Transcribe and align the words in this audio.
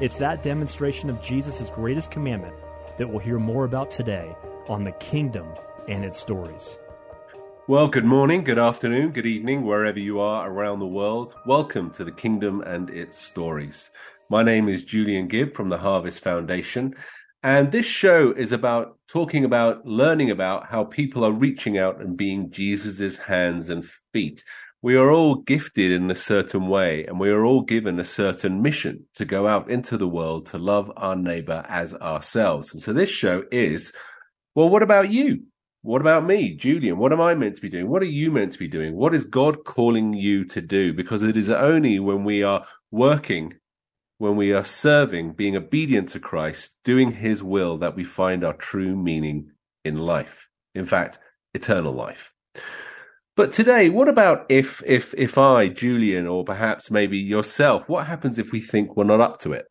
It's 0.00 0.16
that 0.16 0.42
demonstration 0.42 1.10
of 1.10 1.20
Jesus' 1.20 1.68
greatest 1.68 2.10
commandment 2.10 2.54
that 2.96 3.06
we'll 3.06 3.18
hear 3.18 3.38
more 3.38 3.66
about 3.66 3.90
today 3.90 4.34
on 4.66 4.82
the 4.82 4.92
kingdom 4.92 5.46
and 5.88 6.06
its 6.06 6.18
stories. 6.18 6.78
Well, 7.68 7.86
good 7.86 8.06
morning, 8.06 8.42
good 8.42 8.58
afternoon, 8.58 9.10
good 9.10 9.26
evening, 9.26 9.60
wherever 9.60 9.98
you 9.98 10.18
are 10.18 10.50
around 10.50 10.78
the 10.78 10.86
world. 10.86 11.34
Welcome 11.44 11.90
to 11.90 12.04
the 12.04 12.12
kingdom 12.12 12.62
and 12.62 12.88
its 12.88 13.14
stories. 13.18 13.90
My 14.30 14.42
name 14.42 14.70
is 14.70 14.84
Julian 14.84 15.28
Gibb 15.28 15.52
from 15.52 15.68
the 15.68 15.76
Harvest 15.76 16.24
Foundation. 16.24 16.94
And 17.42 17.70
this 17.70 17.84
show 17.84 18.32
is 18.32 18.52
about 18.52 18.96
talking 19.06 19.44
about 19.44 19.84
learning 19.84 20.30
about 20.30 20.64
how 20.64 20.84
people 20.84 21.26
are 21.26 21.32
reaching 21.32 21.76
out 21.76 22.00
and 22.00 22.16
being 22.16 22.50
Jesus's 22.50 23.18
hands 23.18 23.68
and 23.68 23.84
feet. 24.14 24.44
We 24.82 24.96
are 24.96 25.10
all 25.10 25.34
gifted 25.34 25.92
in 25.92 26.10
a 26.10 26.14
certain 26.14 26.68
way 26.68 27.04
and 27.04 27.20
we 27.20 27.28
are 27.30 27.44
all 27.44 27.60
given 27.60 28.00
a 28.00 28.04
certain 28.04 28.62
mission 28.62 29.06
to 29.16 29.26
go 29.26 29.46
out 29.46 29.70
into 29.70 29.98
the 29.98 30.08
world 30.08 30.46
to 30.46 30.58
love 30.58 30.90
our 30.96 31.14
neighbor 31.14 31.66
as 31.68 31.92
ourselves. 31.94 32.72
And 32.72 32.82
so 32.82 32.94
this 32.94 33.10
show 33.10 33.44
is, 33.52 33.92
well, 34.54 34.70
what 34.70 34.82
about 34.82 35.10
you? 35.10 35.44
What 35.82 36.00
about 36.00 36.24
me, 36.24 36.56
Julian? 36.56 36.96
What 36.96 37.12
am 37.12 37.20
I 37.20 37.34
meant 37.34 37.56
to 37.56 37.62
be 37.62 37.68
doing? 37.68 37.88
What 37.88 38.02
are 38.02 38.06
you 38.06 38.30
meant 38.30 38.54
to 38.54 38.58
be 38.58 38.68
doing? 38.68 38.96
What 38.96 39.14
is 39.14 39.24
God 39.24 39.64
calling 39.64 40.14
you 40.14 40.46
to 40.46 40.62
do? 40.62 40.94
Because 40.94 41.24
it 41.24 41.36
is 41.36 41.50
only 41.50 41.98
when 42.00 42.24
we 42.24 42.42
are 42.42 42.64
working, 42.90 43.54
when 44.16 44.36
we 44.36 44.54
are 44.54 44.64
serving, 44.64 45.32
being 45.32 45.56
obedient 45.56 46.08
to 46.10 46.20
Christ, 46.20 46.78
doing 46.84 47.12
his 47.12 47.42
will, 47.42 47.78
that 47.78 47.96
we 47.96 48.04
find 48.04 48.44
our 48.44 48.54
true 48.54 48.96
meaning 48.96 49.50
in 49.84 49.96
life. 49.96 50.48
In 50.74 50.86
fact, 50.86 51.18
eternal 51.52 51.92
life. 51.92 52.32
But 53.40 53.52
today, 53.54 53.88
what 53.88 54.06
about 54.06 54.44
if, 54.50 54.82
if, 54.84 55.14
if 55.14 55.38
I, 55.38 55.68
Julian, 55.68 56.26
or 56.26 56.44
perhaps 56.44 56.90
maybe 56.90 57.16
yourself, 57.16 57.88
what 57.88 58.06
happens 58.06 58.38
if 58.38 58.52
we 58.52 58.60
think 58.60 58.94
we're 58.94 59.04
not 59.04 59.22
up 59.22 59.38
to 59.40 59.54
it? 59.54 59.64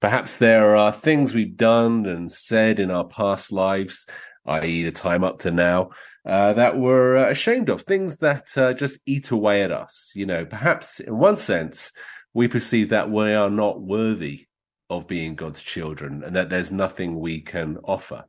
Perhaps 0.00 0.38
there 0.38 0.74
are 0.74 0.90
things 0.90 1.34
we've 1.34 1.54
done 1.54 2.06
and 2.06 2.32
said 2.32 2.80
in 2.80 2.90
our 2.90 3.04
past 3.04 3.52
lives 3.52 4.06
i.e., 4.46 4.84
the 4.84 4.90
time 4.90 5.22
up 5.22 5.40
to 5.40 5.50
now, 5.50 5.90
uh, 6.24 6.54
that 6.54 6.78
we're 6.78 7.18
uh, 7.18 7.28
ashamed 7.28 7.68
of, 7.68 7.82
things 7.82 8.16
that 8.16 8.46
uh, 8.56 8.72
just 8.72 8.98
eat 9.04 9.30
away 9.30 9.62
at 9.62 9.70
us. 9.70 10.10
You 10.14 10.24
know, 10.24 10.46
perhaps 10.46 10.98
in 10.98 11.18
one 11.18 11.36
sense, 11.36 11.92
we 12.32 12.48
perceive 12.48 12.88
that 12.88 13.10
we 13.10 13.34
are 13.34 13.50
not 13.50 13.82
worthy 13.82 14.46
of 14.88 15.06
being 15.06 15.34
God's 15.34 15.62
children 15.62 16.22
and 16.24 16.34
that 16.36 16.48
there's 16.48 16.72
nothing 16.72 17.20
we 17.20 17.42
can 17.42 17.76
offer. 17.84 18.24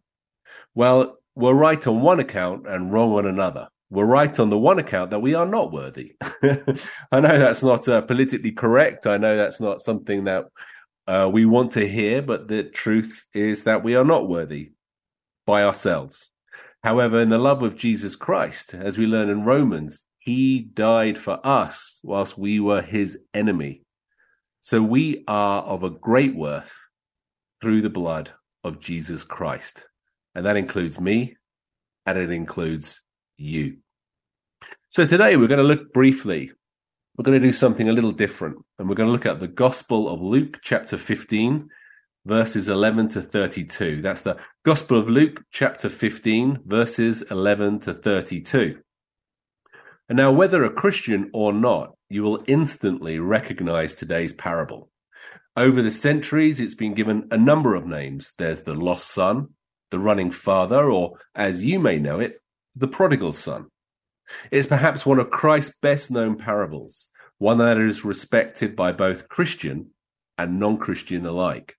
Well, 0.73 1.17
we're 1.33 1.53
right 1.53 1.87
on 1.87 2.01
one 2.01 2.19
account 2.19 2.67
and 2.67 2.91
wrong 2.91 3.13
on 3.13 3.25
another. 3.25 3.69
We're 3.89 4.05
right 4.05 4.39
on 4.39 4.49
the 4.49 4.57
one 4.57 4.79
account 4.79 5.11
that 5.11 5.21
we 5.21 5.35
are 5.35 5.45
not 5.45 5.71
worthy. 5.71 6.15
I 6.21 7.19
know 7.19 7.37
that's 7.37 7.63
not 7.63 7.87
uh, 7.87 8.01
politically 8.01 8.51
correct. 8.51 9.05
I 9.05 9.17
know 9.17 9.37
that's 9.37 9.59
not 9.59 9.81
something 9.81 10.23
that 10.23 10.45
uh, 11.07 11.29
we 11.31 11.45
want 11.45 11.71
to 11.73 11.87
hear, 11.87 12.21
but 12.21 12.47
the 12.47 12.63
truth 12.63 13.25
is 13.33 13.63
that 13.63 13.83
we 13.83 13.95
are 13.95 14.05
not 14.05 14.27
worthy 14.27 14.71
by 15.45 15.63
ourselves. 15.63 16.31
However, 16.83 17.21
in 17.21 17.29
the 17.29 17.37
love 17.37 17.63
of 17.63 17.75
Jesus 17.75 18.15
Christ, 18.15 18.73
as 18.73 18.97
we 18.97 19.05
learn 19.05 19.29
in 19.29 19.43
Romans, 19.43 20.01
he 20.19 20.61
died 20.61 21.17
for 21.19 21.39
us 21.45 21.99
whilst 22.03 22.37
we 22.37 22.59
were 22.59 22.81
his 22.81 23.19
enemy. 23.33 23.83
So 24.61 24.81
we 24.81 25.23
are 25.27 25.61
of 25.61 25.83
a 25.83 25.91
great 25.91 26.35
worth 26.35 26.73
through 27.61 27.83
the 27.83 27.89
blood 27.89 28.31
of 28.63 28.79
Jesus 28.79 29.23
Christ. 29.23 29.85
And 30.33 30.45
that 30.45 30.57
includes 30.57 30.99
me 30.99 31.37
and 32.07 32.17
it 32.17 32.31
includes 32.31 33.01
you. 33.37 33.77
So 34.89 35.05
today 35.05 35.35
we're 35.35 35.47
going 35.47 35.59
to 35.59 35.63
look 35.63 35.93
briefly. 35.93 36.51
We're 37.17 37.23
going 37.23 37.39
to 37.39 37.47
do 37.47 37.53
something 37.53 37.89
a 37.89 37.93
little 37.93 38.11
different. 38.11 38.57
And 38.77 38.89
we're 38.89 38.95
going 38.95 39.07
to 39.07 39.13
look 39.13 39.25
at 39.25 39.39
the 39.39 39.47
Gospel 39.47 40.09
of 40.09 40.21
Luke, 40.21 40.59
chapter 40.61 40.97
15, 40.97 41.69
verses 42.25 42.67
11 42.67 43.09
to 43.09 43.21
32. 43.21 44.01
That's 44.01 44.21
the 44.21 44.37
Gospel 44.63 44.97
of 44.97 45.07
Luke, 45.07 45.43
chapter 45.51 45.89
15, 45.89 46.59
verses 46.65 47.21
11 47.23 47.81
to 47.81 47.93
32. 47.93 48.79
And 50.09 50.17
now, 50.17 50.31
whether 50.31 50.63
a 50.63 50.73
Christian 50.73 51.31
or 51.33 51.51
not, 51.51 51.95
you 52.09 52.21
will 52.21 52.43
instantly 52.47 53.19
recognize 53.19 53.95
today's 53.95 54.33
parable. 54.33 54.89
Over 55.57 55.81
the 55.81 55.91
centuries, 55.91 56.59
it's 56.59 56.75
been 56.75 56.93
given 56.93 57.27
a 57.31 57.37
number 57.37 57.75
of 57.75 57.87
names. 57.87 58.33
There's 58.37 58.61
the 58.63 58.73
lost 58.73 59.07
son, 59.07 59.49
the 59.89 59.99
running 59.99 60.31
father, 60.31 60.91
or 60.91 61.17
as 61.33 61.63
you 61.63 61.79
may 61.79 61.97
know 61.97 62.19
it, 62.19 62.41
the 62.75 62.87
prodigal 62.87 63.33
son. 63.33 63.67
is 64.51 64.67
perhaps 64.67 65.05
one 65.05 65.19
of 65.19 65.29
Christ's 65.29 65.75
best 65.81 66.11
known 66.11 66.37
parables, 66.37 67.09
one 67.37 67.57
that 67.57 67.77
is 67.77 68.05
respected 68.05 68.75
by 68.75 68.91
both 68.91 69.29
Christian 69.29 69.91
and 70.37 70.59
non 70.59 70.77
Christian 70.77 71.25
alike. 71.25 71.75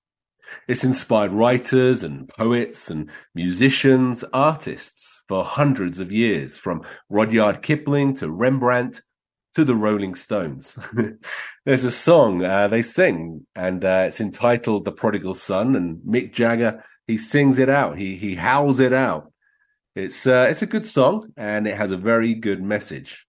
It's 0.69 0.85
inspired 0.85 1.33
writers 1.33 2.05
and 2.05 2.29
poets 2.29 2.89
and 2.89 3.11
musicians, 3.35 4.25
artists 4.33 5.23
for 5.29 5.45
hundreds 5.45 5.99
of 5.99 6.13
years, 6.13 6.57
from 6.57 6.85
Rudyard 7.11 7.63
Kipling 7.63 8.15
to 8.17 8.31
Rembrandt 8.31 9.03
to 9.55 9.65
the 9.65 9.75
Rolling 9.75 10.15
Stones. 10.15 10.79
There's 11.65 11.85
a 11.85 11.91
song 11.91 12.45
uh, 12.45 12.69
they 12.69 12.83
sing, 12.83 13.47
and 13.57 13.85
uh, 13.85 14.05
it's 14.07 14.21
entitled 14.21 14.85
"The 14.85 14.93
Prodigal 14.93 15.35
Son," 15.35 15.75
and 15.75 15.99
Mick 15.99 16.33
Jagger 16.33 16.85
he 17.07 17.19
sings 17.19 17.59
it 17.59 17.69
out. 17.69 17.99
He 17.99 18.17
he 18.17 18.35
howls 18.35 18.81
it 18.81 18.93
out. 18.93 19.33
It's 19.97 20.27
uh, 20.27 20.47
it's 20.51 20.61
a 20.61 20.67
good 20.67 20.85
song, 20.85 21.33
and 21.39 21.67
it 21.67 21.75
has 21.75 21.91
a 21.91 21.97
very 21.97 22.35
good 22.35 22.63
message. 22.63 23.27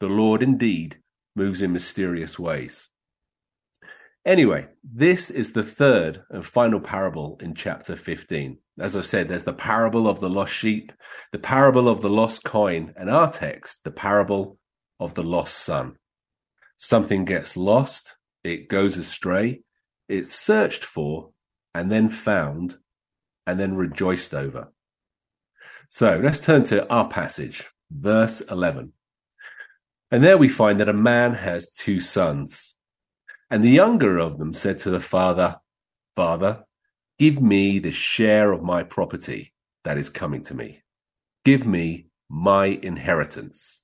The 0.00 0.08
Lord 0.08 0.42
indeed 0.42 1.00
moves 1.34 1.62
in 1.62 1.72
mysterious 1.72 2.38
ways. 2.38 2.90
Anyway, 4.26 4.68
this 4.84 5.30
is 5.30 5.54
the 5.54 5.64
third 5.64 6.22
and 6.28 6.44
final 6.44 6.78
parable 6.78 7.38
in 7.40 7.54
chapter 7.54 7.96
15. 7.96 8.58
As 8.78 8.96
I 8.96 9.00
said, 9.00 9.28
there's 9.28 9.44
the 9.44 9.54
parable 9.54 10.06
of 10.06 10.20
the 10.20 10.28
lost 10.28 10.52
sheep, 10.52 10.92
the 11.32 11.38
parable 11.38 11.88
of 11.88 12.02
the 12.02 12.10
lost 12.10 12.44
coin, 12.44 12.92
and 12.98 13.08
our 13.08 13.32
text, 13.32 13.82
the 13.84 13.90
parable 13.90 14.58
of 14.98 15.14
the 15.14 15.22
lost 15.22 15.56
son. 15.56 15.96
Something 16.76 17.24
gets 17.24 17.56
lost, 17.56 18.18
it 18.44 18.68
goes 18.68 18.98
astray, 18.98 19.62
it's 20.06 20.34
searched 20.34 20.84
for, 20.84 21.30
and 21.74 21.90
then 21.90 22.10
found, 22.10 22.76
and 23.46 23.58
then 23.58 23.74
rejoiced 23.74 24.34
over. 24.34 24.70
So 25.92 26.20
let's 26.22 26.38
turn 26.38 26.62
to 26.66 26.88
our 26.88 27.08
passage, 27.08 27.68
verse 27.90 28.42
11. 28.42 28.92
And 30.12 30.22
there 30.22 30.38
we 30.38 30.48
find 30.48 30.78
that 30.78 30.88
a 30.88 30.92
man 30.92 31.34
has 31.34 31.68
two 31.72 31.98
sons. 31.98 32.76
And 33.50 33.64
the 33.64 33.70
younger 33.70 34.16
of 34.16 34.38
them 34.38 34.54
said 34.54 34.78
to 34.80 34.90
the 34.90 35.00
father, 35.00 35.56
Father, 36.14 36.62
give 37.18 37.42
me 37.42 37.80
the 37.80 37.90
share 37.90 38.52
of 38.52 38.62
my 38.62 38.84
property 38.84 39.52
that 39.82 39.98
is 39.98 40.08
coming 40.08 40.44
to 40.44 40.54
me. 40.54 40.84
Give 41.44 41.66
me 41.66 42.06
my 42.28 42.66
inheritance. 42.66 43.82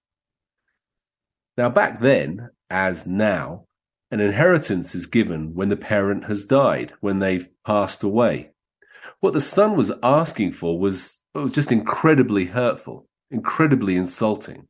Now, 1.57 1.71
back 1.71 2.01
then, 2.01 2.51
as 2.71 3.05
now, 3.05 3.67
an 4.13 4.21
inheritance 4.21 4.95
is 4.95 5.07
given 5.07 5.57
when 5.57 5.71
the 5.71 5.77
parent 5.77 6.27
has 6.27 6.45
died, 6.45 6.93
when 7.01 7.19
they've 7.19 7.49
passed 7.65 8.05
away. 8.05 8.53
What 9.19 9.33
the 9.33 9.41
son 9.41 9.75
was 9.77 9.91
asking 10.05 10.53
for 10.53 10.79
was, 10.79 11.21
Oh, 11.37 11.51
just 11.51 11.71
incredibly 11.71 12.47
hurtful, 12.47 13.07
incredibly 13.31 13.95
insulting. 13.95 14.69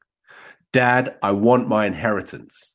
Dad, 0.72 1.14
I 1.22 1.30
want 1.30 1.68
my 1.68 1.86
inheritance. 1.86 2.74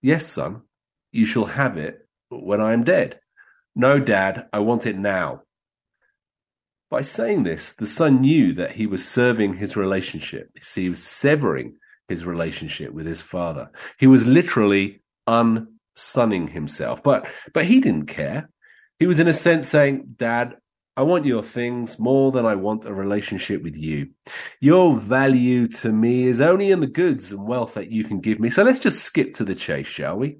Yes, 0.00 0.24
son, 0.24 0.62
you 1.10 1.26
shall 1.26 1.46
have 1.46 1.76
it 1.76 2.06
when 2.28 2.60
I 2.60 2.74
am 2.74 2.84
dead. 2.84 3.18
No, 3.74 3.98
Dad, 3.98 4.46
I 4.52 4.60
want 4.60 4.86
it 4.86 4.96
now. 4.96 5.42
By 6.92 7.00
saying 7.00 7.42
this, 7.42 7.72
the 7.72 7.88
son 7.88 8.20
knew 8.20 8.52
that 8.52 8.70
he 8.70 8.86
was 8.86 9.04
serving 9.04 9.54
his 9.54 9.76
relationship. 9.76 10.50
He 10.72 10.88
was 10.88 11.02
severing 11.02 11.74
his 12.06 12.24
relationship 12.24 12.92
with 12.92 13.04
his 13.04 13.20
father. 13.20 13.72
He 13.98 14.06
was 14.06 14.28
literally 14.28 15.02
unsunning 15.26 16.46
himself. 16.46 17.02
But 17.02 17.26
but 17.52 17.64
he 17.64 17.80
didn't 17.80 18.06
care. 18.06 18.48
He 19.00 19.06
was 19.08 19.18
in 19.18 19.26
a 19.26 19.32
sense 19.32 19.68
saying, 19.68 20.14
Dad, 20.18 20.54
I 20.96 21.02
want 21.02 21.24
your 21.24 21.42
things 21.42 21.98
more 21.98 22.30
than 22.30 22.46
I 22.46 22.54
want 22.54 22.84
a 22.84 22.94
relationship 22.94 23.62
with 23.62 23.76
you. 23.76 24.10
Your 24.60 24.94
value 24.94 25.66
to 25.68 25.90
me 25.90 26.28
is 26.28 26.40
only 26.40 26.70
in 26.70 26.78
the 26.78 26.86
goods 26.86 27.32
and 27.32 27.48
wealth 27.48 27.74
that 27.74 27.90
you 27.90 28.04
can 28.04 28.20
give 28.20 28.38
me. 28.38 28.48
So 28.48 28.62
let's 28.62 28.78
just 28.78 29.02
skip 29.02 29.34
to 29.34 29.44
the 29.44 29.56
chase, 29.56 29.88
shall 29.88 30.16
we? 30.16 30.38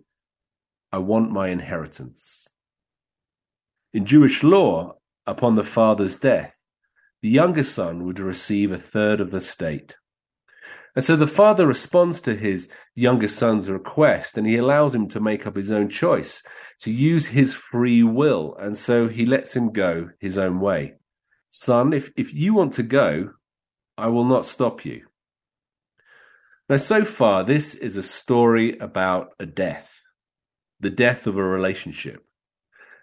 I 0.93 0.99
want 0.99 1.33
my 1.33 1.49
inheritance. 1.49 2.49
In 3.93 4.07
Jewish 4.07 4.45
law, 4.45 4.95
upon 5.27 5.57
the 5.57 5.65
father's 5.65 6.17
death, 6.17 6.55
the 7.21 7.31
younger 7.31 7.65
son 7.65 8.05
would 8.05 8.21
receive 8.21 8.71
a 8.71 8.79
third 8.79 9.21
of 9.21 9.33
the 9.33 9.41
state. 9.41 9.97
And 10.97 11.05
so 11.05 11.17
the 11.17 11.27
father 11.27 11.67
responds 11.67 12.21
to 12.21 12.37
his 12.37 12.69
younger 12.95 13.27
son's 13.27 13.69
request 13.69 14.39
and 14.39 14.47
he 14.47 14.57
allows 14.57 14.95
him 14.95 15.09
to 15.09 15.21
make 15.21 15.47
up 15.47 15.57
his 15.57 15.73
own 15.73 15.89
choice, 15.89 16.43
to 16.81 16.93
use 16.93 17.29
his 17.29 17.53
free 17.53 18.03
will. 18.03 18.57
And 18.61 18.77
so 18.77 19.09
he 19.09 19.27
lets 19.27 19.57
him 19.57 19.73
go 19.73 20.11
his 20.21 20.39
own 20.39 20.61
way. 20.61 20.95
Son, 21.51 21.93
if, 21.93 22.11
if 22.17 22.33
you 22.33 22.55
want 22.55 22.75
to 22.75 22.83
go, 22.83 23.31
I 23.99 24.09
will 24.09 24.25
not 24.25 24.47
stop 24.47 24.85
you. 24.85 25.07
Now, 26.69 26.77
so 26.79 27.05
far, 27.05 27.45
this 27.45 27.75
is 27.75 27.97
a 27.97 28.03
story 28.03 28.79
about 28.79 29.31
a 29.39 29.47
death, 29.47 30.01
the 30.81 30.91
death 30.91 31.27
of 31.27 31.37
a 31.37 31.43
relationship. 31.43 32.25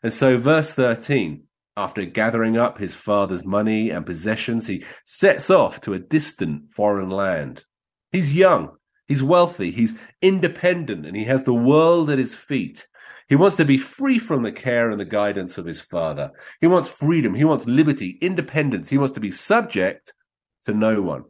And 0.02 0.12
so, 0.12 0.38
verse 0.38 0.74
13 0.74 1.44
after 1.78 2.04
gathering 2.04 2.58
up 2.58 2.78
his 2.78 2.96
father's 2.96 3.46
money 3.46 3.92
and 3.92 4.06
possessions, 4.06 4.68
he 4.68 4.84
sets 5.06 5.50
off 5.50 5.80
to 5.82 5.94
a 5.94 6.00
distant 6.00 6.72
foreign 6.74 7.10
land. 7.10 7.64
He's 8.12 8.36
young, 8.36 8.75
he's 9.08 9.24
wealthy, 9.24 9.72
he's 9.72 9.96
independent, 10.22 11.06
and 11.06 11.16
he 11.16 11.24
has 11.25 11.44
the 11.44 11.54
world 11.54 12.10
at 12.10 12.19
his 12.19 12.36
feet. 12.36 12.88
He 13.30 13.36
wants 13.36 13.56
to 13.56 13.66
be 13.66 13.78
free 13.78 14.19
from 14.19 14.44
the 14.44 14.52
care 14.52 14.90
and 14.90 15.00
the 15.00 15.06
guidance 15.06 15.58
of 15.58 15.66
his 15.66 15.80
father. 15.80 16.31
He 16.60 16.68
wants 16.68 16.90
freedom, 16.90 17.34
he 17.34 17.46
wants 17.46 17.66
liberty, 17.66 18.18
independence. 18.22 18.90
He 18.90 18.98
wants 18.98 19.13
to 19.13 19.22
be 19.22 19.31
subject 19.31 20.13
to 20.63 20.74
no 20.74 21.02
one. 21.02 21.24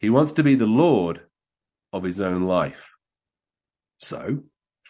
He 0.00 0.10
wants 0.10 0.32
to 0.32 0.42
be 0.42 0.54
the 0.54 0.66
Lord 0.66 1.22
of 1.94 2.02
his 2.02 2.20
own 2.20 2.42
life. 2.42 2.90
So, 3.98 4.40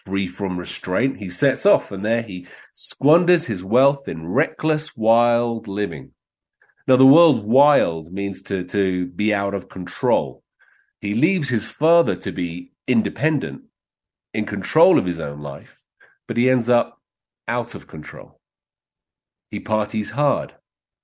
free 0.04 0.26
from 0.26 0.58
restraint, 0.58 1.18
he 1.18 1.30
sets 1.30 1.66
off, 1.66 1.92
and 1.92 2.04
there 2.04 2.22
he 2.22 2.48
squanders 2.72 3.46
his 3.46 3.62
wealth 3.62 4.08
in 4.08 4.26
reckless, 4.26 4.96
wild 4.96 5.68
living. 5.68 6.10
Now, 6.88 6.96
the 6.96 7.06
word 7.06 7.44
wild 7.44 8.12
means 8.12 8.42
to, 8.42 8.64
to 8.64 9.06
be 9.06 9.32
out 9.32 9.54
of 9.54 9.68
control. 9.68 10.42
He 11.04 11.12
leaves 11.12 11.50
his 11.50 11.66
father 11.66 12.16
to 12.16 12.32
be 12.32 12.72
independent, 12.88 13.64
in 14.32 14.46
control 14.46 14.98
of 14.98 15.04
his 15.04 15.20
own 15.20 15.40
life, 15.40 15.78
but 16.26 16.38
he 16.38 16.48
ends 16.48 16.70
up 16.70 16.98
out 17.46 17.74
of 17.74 17.86
control. 17.86 18.40
He 19.50 19.60
parties 19.60 20.08
hard, 20.08 20.54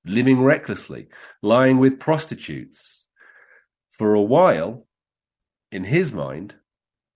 living 0.07 0.41
recklessly, 0.41 1.09
lying 1.43 1.77
with 1.77 2.01
prostitutes. 2.01 3.09
For 3.99 4.15
a 4.15 4.23
while, 4.23 4.87
in 5.71 5.85
his 5.85 6.15
mind, 6.15 6.55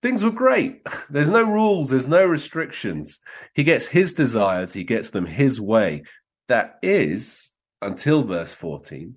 things 0.02 0.22
were 0.22 0.30
great. 0.30 0.86
There's 1.08 1.30
no 1.30 1.42
rules, 1.42 1.88
there's 1.88 2.06
no 2.06 2.26
restrictions. 2.26 3.18
He 3.54 3.64
gets 3.64 3.86
his 3.86 4.12
desires, 4.12 4.74
he 4.74 4.84
gets 4.84 5.08
them 5.08 5.24
his 5.24 5.58
way. 5.58 6.02
That 6.48 6.74
is, 6.82 7.50
until 7.80 8.24
verse 8.24 8.52
14, 8.52 9.16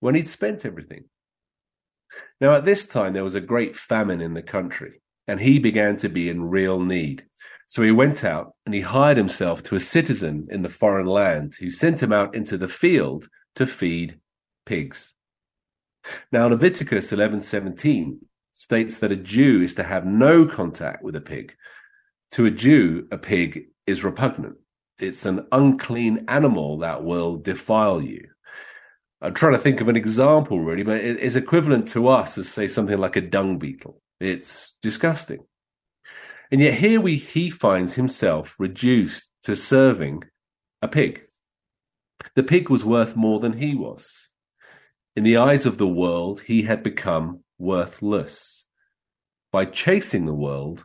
when 0.00 0.14
he'd 0.14 0.28
spent 0.28 0.64
everything. 0.64 1.04
Now, 2.40 2.54
at 2.54 2.64
this 2.64 2.86
time, 2.86 3.12
there 3.12 3.24
was 3.24 3.34
a 3.34 3.40
great 3.40 3.76
famine 3.76 4.20
in 4.20 4.34
the 4.34 4.42
country, 4.42 5.00
and 5.26 5.40
he 5.40 5.58
began 5.58 5.96
to 5.98 6.08
be 6.08 6.28
in 6.28 6.50
real 6.50 6.80
need. 6.80 7.24
So 7.70 7.82
he 7.82 7.92
went 7.92 8.24
out 8.24 8.54
and 8.66 8.74
he 8.74 8.80
hired 8.80 9.16
himself 9.16 9.62
to 9.64 9.76
a 9.76 9.80
citizen 9.80 10.48
in 10.50 10.62
the 10.62 10.68
foreign 10.68 11.06
land 11.06 11.54
who 11.60 11.70
sent 11.70 12.02
him 12.02 12.12
out 12.12 12.34
into 12.34 12.58
the 12.58 12.66
field 12.66 13.28
to 13.54 13.64
feed 13.64 14.18
pigs. 14.66 15.14
Now, 16.32 16.48
Leviticus 16.48 17.12
11:17 17.12 18.18
states 18.50 18.96
that 18.96 19.12
a 19.12 19.16
Jew 19.16 19.62
is 19.62 19.76
to 19.76 19.84
have 19.84 20.04
no 20.04 20.46
contact 20.46 21.04
with 21.04 21.14
a 21.14 21.20
pig. 21.20 21.54
To 22.32 22.46
a 22.46 22.50
Jew, 22.50 23.06
a 23.12 23.18
pig 23.18 23.68
is 23.86 24.02
repugnant. 24.02 24.56
It's 24.98 25.24
an 25.24 25.46
unclean 25.52 26.24
animal 26.26 26.78
that 26.78 27.04
will 27.04 27.36
defile 27.36 28.02
you. 28.02 28.29
I'm 29.22 29.34
trying 29.34 29.52
to 29.52 29.58
think 29.58 29.80
of 29.80 29.88
an 29.88 29.96
example, 29.96 30.60
really, 30.60 30.82
but 30.82 31.04
it 31.04 31.18
is 31.18 31.36
equivalent 31.36 31.88
to 31.88 32.08
us 32.08 32.38
as, 32.38 32.48
say, 32.48 32.66
something 32.66 32.96
like 32.98 33.16
a 33.16 33.20
dung 33.20 33.58
beetle. 33.58 34.00
It's 34.18 34.76
disgusting. 34.80 35.40
And 36.50 36.60
yet 36.60 36.74
here 36.74 37.00
we, 37.00 37.16
he 37.16 37.50
finds 37.50 37.94
himself 37.94 38.56
reduced 38.58 39.28
to 39.44 39.54
serving 39.54 40.24
a 40.82 40.88
pig. 40.88 41.22
The 42.34 42.42
pig 42.42 42.70
was 42.70 42.84
worth 42.84 43.14
more 43.14 43.40
than 43.40 43.52
he 43.52 43.74
was. 43.74 44.30
In 45.16 45.22
the 45.22 45.36
eyes 45.36 45.66
of 45.66 45.78
the 45.78 45.88
world, 45.88 46.40
he 46.40 46.62
had 46.62 46.82
become 46.82 47.40
worthless. 47.58 48.64
By 49.52 49.66
chasing 49.66 50.26
the 50.26 50.34
world, 50.34 50.84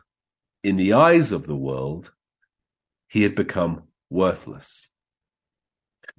in 0.62 0.76
the 0.76 0.92
eyes 0.92 1.32
of 1.32 1.46
the 1.46 1.56
world, 1.56 2.12
he 3.08 3.22
had 3.22 3.34
become 3.34 3.84
worthless. 4.10 4.90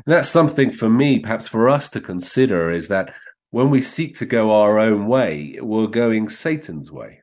That's 0.05 0.29
something 0.29 0.71
for 0.71 0.89
me, 0.89 1.19
perhaps 1.19 1.47
for 1.47 1.69
us 1.69 1.89
to 1.89 2.01
consider, 2.01 2.69
is 2.69 2.87
that 2.87 3.13
when 3.49 3.69
we 3.69 3.81
seek 3.81 4.15
to 4.17 4.25
go 4.25 4.51
our 4.51 4.77
own 4.77 5.07
way, 5.07 5.57
we're 5.61 5.87
going 5.87 6.29
Satan's 6.29 6.91
way. 6.91 7.21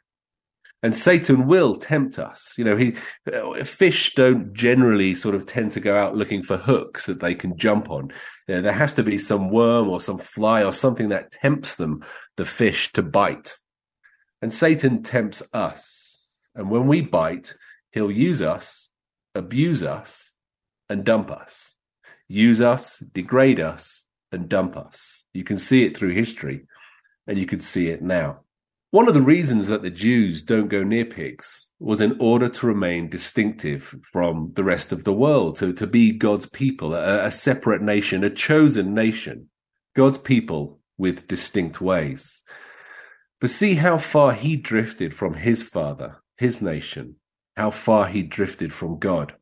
And 0.83 0.95
Satan 0.95 1.47
will 1.47 1.77
tempt 1.77 2.19
us. 2.19 2.53
You 2.59 2.65
know, 2.65 2.77
he 2.77 2.95
uh, 3.33 3.65
fish 3.65 4.15
don't 4.15 4.53
generally 4.53 5.15
sort 5.15 5.35
of 5.35 5.47
tend 5.47 5.73
to 5.73 5.81
go 5.81 5.97
out 5.97 6.15
looking 6.17 6.43
for 6.43 6.59
hooks 6.59 7.07
that 7.07 7.21
they 7.21 7.35
can 7.35 7.57
jump 7.57 7.91
on. 7.91 8.13
You 8.49 8.57
know, 8.57 8.61
there 8.61 8.73
has 8.73 8.93
to 8.95 9.03
be 9.03 9.17
some 9.17 9.51
worm 9.51 9.89
or 9.89 9.99
some 9.99 10.19
fly 10.19 10.63
or 10.63 10.73
something 10.73 11.09
that 11.09 11.31
tempts 11.31 11.77
them, 11.77 12.05
the 12.37 12.45
fish, 12.45 12.93
to 12.93 13.03
bite. 13.03 13.57
And 14.43 14.53
Satan 14.53 15.03
tempts 15.03 15.43
us. 15.55 16.39
And 16.55 16.71
when 16.71 16.87
we 16.87 17.01
bite, 17.01 17.55
he'll 17.93 18.11
use 18.11 18.43
us, 18.43 18.91
abuse 19.35 19.83
us, 19.83 20.35
and 20.91 21.03
dump 21.03 21.31
us 21.31 21.74
use 22.29 22.61
us, 22.61 22.99
degrade 23.13 23.61
us, 23.61 24.05
and 24.33 24.49
dump 24.49 24.77
us. 24.77 25.25
You 25.33 25.45
can 25.45 25.57
see 25.57 25.85
it 25.85 25.97
through 25.97 26.15
history, 26.15 26.67
and 27.27 27.39
you 27.39 27.47
can 27.47 27.61
see 27.61 27.89
it 27.89 28.03
now. 28.03 28.41
One 28.91 29.09
of 29.09 29.15
the 29.15 29.23
reasons 29.23 29.67
that 29.67 29.83
the 29.83 29.91
Jews 29.91 30.43
don't 30.43 30.69
go 30.69 30.85
near 30.85 31.05
pigs 31.05 31.71
was 31.81 32.01
in 32.01 32.17
order 32.21 32.49
to 32.49 32.67
remain 32.67 33.11
distinctive 33.11 33.93
from 34.13 34.53
the 34.55 34.63
rest 34.63 34.93
of 34.93 35.03
the 35.03 35.13
world, 35.13 35.57
to, 35.57 35.73
to 35.73 35.87
be 35.87 36.13
God's 36.13 36.47
people, 36.47 36.95
a, 36.95 37.25
a 37.25 37.31
separate 37.33 37.83
nation, 37.83 38.23
a 38.23 38.31
chosen 38.31 38.95
nation, 38.95 39.49
God's 39.97 40.19
people 40.19 40.79
with 40.97 41.27
distinct 41.27 41.81
ways. 41.81 42.45
But 43.41 43.51
see 43.51 43.75
how 43.75 43.99
far 43.99 44.33
he 44.33 44.57
drifted 44.57 45.13
from 45.13 45.35
his 45.35 45.63
father, 45.63 46.23
his 46.37 46.63
nation, 46.63 47.17
how 47.57 47.71
far 47.71 48.07
he 48.07 48.23
drifted 48.23 48.73
from 48.73 49.01
God. 49.01 49.35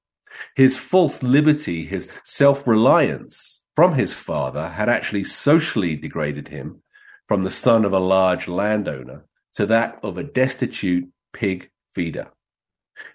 His 0.55 0.79
false 0.79 1.23
liberty, 1.23 1.85
his 1.85 2.09
self 2.25 2.67
reliance 2.67 3.63
from 3.75 3.95
his 3.95 4.15
father 4.15 4.69
had 4.69 4.89
actually 4.89 5.25
socially 5.25 5.97
degraded 5.97 6.49
him 6.49 6.83
from 7.29 7.45
the 7.45 7.51
son 7.51 7.85
of 7.85 7.93
a 7.93 7.99
large 7.99 8.49
landowner 8.49 9.25
to 9.55 9.67
that 9.67 9.99
of 10.03 10.19
a 10.19 10.25
destitute 10.25 11.09
pig 11.33 11.71
feeder. 11.95 12.31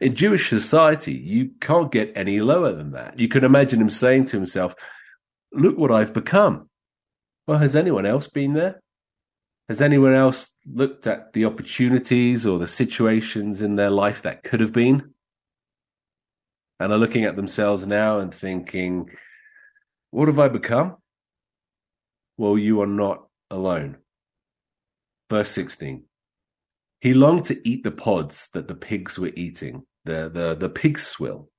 In 0.02 0.16
Jewish 0.16 0.50
society, 0.50 1.14
you 1.14 1.52
can't 1.62 1.92
get 1.92 2.12
any 2.16 2.42
lower 2.42 2.74
than 2.74 2.92
that. 2.92 3.20
You 3.20 3.28
can 3.28 3.44
imagine 3.44 3.80
him 3.80 3.90
saying 3.90 4.26
to 4.26 4.38
himself, 4.38 4.76
Look 5.54 5.78
what 5.78 5.92
I've 5.92 6.14
become. 6.14 6.70
Well, 7.48 7.60
has 7.60 7.76
anyone 7.76 8.06
else 8.06 8.28
been 8.28 8.54
there? 8.54 8.82
Has 9.70 9.82
anyone 9.82 10.14
else 10.14 10.50
looked 10.66 11.08
at 11.08 11.34
the 11.34 11.46
opportunities 11.46 12.46
or 12.46 12.58
the 12.60 12.68
situations 12.68 13.62
in 13.62 13.76
their 13.76 13.90
life 13.90 14.22
that 14.24 14.44
could 14.44 14.60
have 14.60 14.74
been? 14.74 15.14
And 16.80 16.92
are 16.92 16.98
looking 16.98 17.26
at 17.26 17.36
themselves 17.36 17.86
now 17.86 18.20
and 18.20 18.34
thinking, 18.34 19.10
What 20.12 20.28
have 20.28 20.40
I 20.40 20.48
become? 20.48 20.98
Well, 22.38 22.58
you 22.58 22.82
are 22.82 22.88
not 22.88 23.28
alone. 23.50 23.98
Verse 25.30 25.50
16. 25.50 26.04
He 27.00 27.14
longed 27.14 27.46
to 27.46 27.68
eat 27.68 27.84
the 27.84 27.92
pods 27.92 28.50
that 28.54 28.68
the 28.68 28.76
pigs 28.76 29.20
were 29.20 29.32
eating, 29.36 29.86
the, 30.06 30.30
the, 30.34 30.56
the 30.56 30.70
pig 30.70 31.00
swill. 31.00 31.50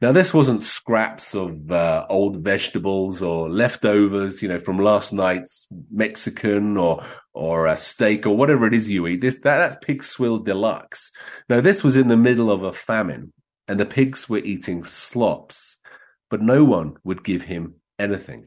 Now, 0.00 0.12
this 0.12 0.32
wasn't 0.32 0.62
scraps 0.62 1.34
of 1.34 1.70
uh, 1.70 2.06
old 2.08 2.44
vegetables 2.44 3.22
or 3.22 3.50
leftovers, 3.50 4.42
you 4.42 4.48
know, 4.48 4.58
from 4.58 4.78
last 4.78 5.12
night's 5.12 5.66
Mexican 5.90 6.76
or 6.76 7.04
or 7.32 7.66
a 7.66 7.76
steak 7.76 8.26
or 8.26 8.36
whatever 8.36 8.66
it 8.68 8.74
is 8.74 8.88
you 8.88 9.08
eat. 9.08 9.20
This 9.20 9.34
that, 9.36 9.58
that's 9.58 9.84
pig 9.84 10.04
swill 10.04 10.38
deluxe. 10.38 11.10
Now, 11.48 11.60
this 11.60 11.82
was 11.82 11.96
in 11.96 12.06
the 12.06 12.16
middle 12.16 12.50
of 12.50 12.62
a 12.62 12.72
famine, 12.72 13.32
and 13.68 13.78
the 13.78 13.86
pigs 13.86 14.28
were 14.28 14.38
eating 14.38 14.84
slops, 14.84 15.78
but 16.30 16.42
no 16.42 16.64
one 16.64 16.96
would 17.04 17.24
give 17.24 17.42
him 17.42 17.76
anything. 17.98 18.46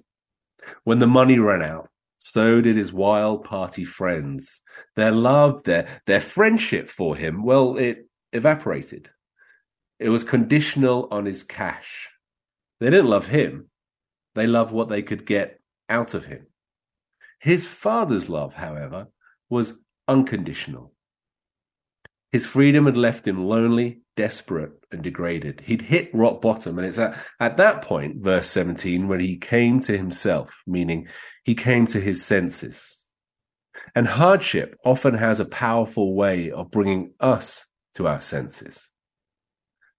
When 0.83 0.99
the 0.99 1.07
money 1.07 1.39
ran 1.39 1.61
out, 1.61 1.89
so 2.19 2.61
did 2.61 2.75
his 2.75 2.91
wild 2.91 3.43
party 3.43 3.85
friends. 3.85 4.61
Their 4.95 5.11
love, 5.11 5.63
their, 5.63 6.01
their 6.05 6.21
friendship 6.21 6.89
for 6.89 7.15
him, 7.15 7.43
well, 7.43 7.77
it 7.77 8.07
evaporated. 8.33 9.09
It 9.99 10.09
was 10.09 10.23
conditional 10.23 11.07
on 11.11 11.25
his 11.25 11.43
cash. 11.43 12.09
They 12.79 12.89
didn't 12.89 13.09
love 13.09 13.27
him. 13.27 13.69
They 14.35 14.47
loved 14.47 14.71
what 14.71 14.89
they 14.89 15.01
could 15.01 15.25
get 15.25 15.59
out 15.89 16.13
of 16.13 16.25
him. 16.25 16.47
His 17.39 17.65
father's 17.65 18.29
love, 18.29 18.53
however, 18.53 19.07
was 19.49 19.73
unconditional. 20.07 20.93
His 22.31 22.45
freedom 22.45 22.85
had 22.85 22.97
left 22.97 23.27
him 23.27 23.45
lonely, 23.45 24.01
desperate, 24.17 24.73
and 24.91 25.01
degraded. 25.01 25.61
He'd 25.63 25.81
hit 25.81 26.13
rock 26.13 26.41
bottom, 26.41 26.77
and 26.77 26.85
it's 26.85 26.97
at, 26.97 27.17
at 27.39 27.55
that 27.57 27.81
point, 27.81 28.17
verse 28.17 28.49
17, 28.49 29.07
when 29.07 29.21
he 29.21 29.37
came 29.37 29.79
to 29.81 29.97
himself, 29.97 30.53
meaning 30.67 31.07
he 31.45 31.55
came 31.55 31.87
to 31.87 32.01
his 32.01 32.25
senses. 32.25 33.09
And 33.95 34.05
hardship 34.05 34.75
often 34.83 35.13
has 35.13 35.39
a 35.39 35.45
powerful 35.45 36.15
way 36.15 36.51
of 36.51 36.71
bringing 36.71 37.13
us 37.21 37.65
to 37.95 38.07
our 38.07 38.19
senses. 38.19 38.91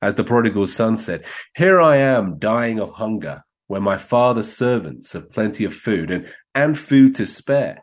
As 0.03 0.17
the 0.17 0.25
prodigal 0.25 0.67
son 0.67 0.97
said, 0.97 1.25
Here 1.57 1.81
I 1.81 1.97
am 1.97 2.39
dying 2.39 2.81
of 2.81 2.91
hunger, 2.91 3.43
when 3.69 3.83
my 3.83 3.97
father's 3.97 4.53
servants 4.53 5.13
have 5.13 5.31
plenty 5.31 5.65
of 5.65 5.73
food 5.73 6.11
and, 6.11 6.33
and 6.55 6.79
food 6.79 7.15
to 7.17 7.27
spare. 7.27 7.83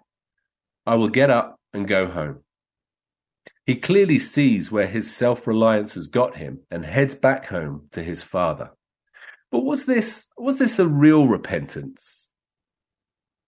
I 0.85 0.95
will 0.95 1.09
get 1.09 1.29
up 1.29 1.59
and 1.73 1.87
go 1.87 2.07
home. 2.07 2.44
He 3.65 3.75
clearly 3.75 4.19
sees 4.19 4.71
where 4.71 4.87
his 4.87 5.13
self 5.13 5.47
reliance 5.47 5.95
has 5.95 6.07
got 6.07 6.37
him 6.37 6.59
and 6.69 6.85
heads 6.85 7.15
back 7.15 7.47
home 7.47 7.87
to 7.91 8.03
his 8.03 8.21
father. 8.21 8.71
But 9.51 9.61
was 9.61 9.85
this 9.85 10.27
was 10.37 10.57
this 10.57 10.79
a 10.79 10.87
real 10.87 11.27
repentance? 11.27 12.29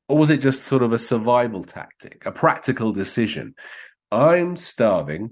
Or 0.09 0.17
was 0.17 0.29
it 0.29 0.41
just 0.41 0.63
sort 0.63 0.83
of 0.83 0.93
a 0.93 0.97
survival 0.97 1.63
tactic, 1.63 2.25
a 2.25 2.31
practical 2.31 2.93
decision? 2.93 3.55
I'm 4.11 4.55
starving. 4.55 5.31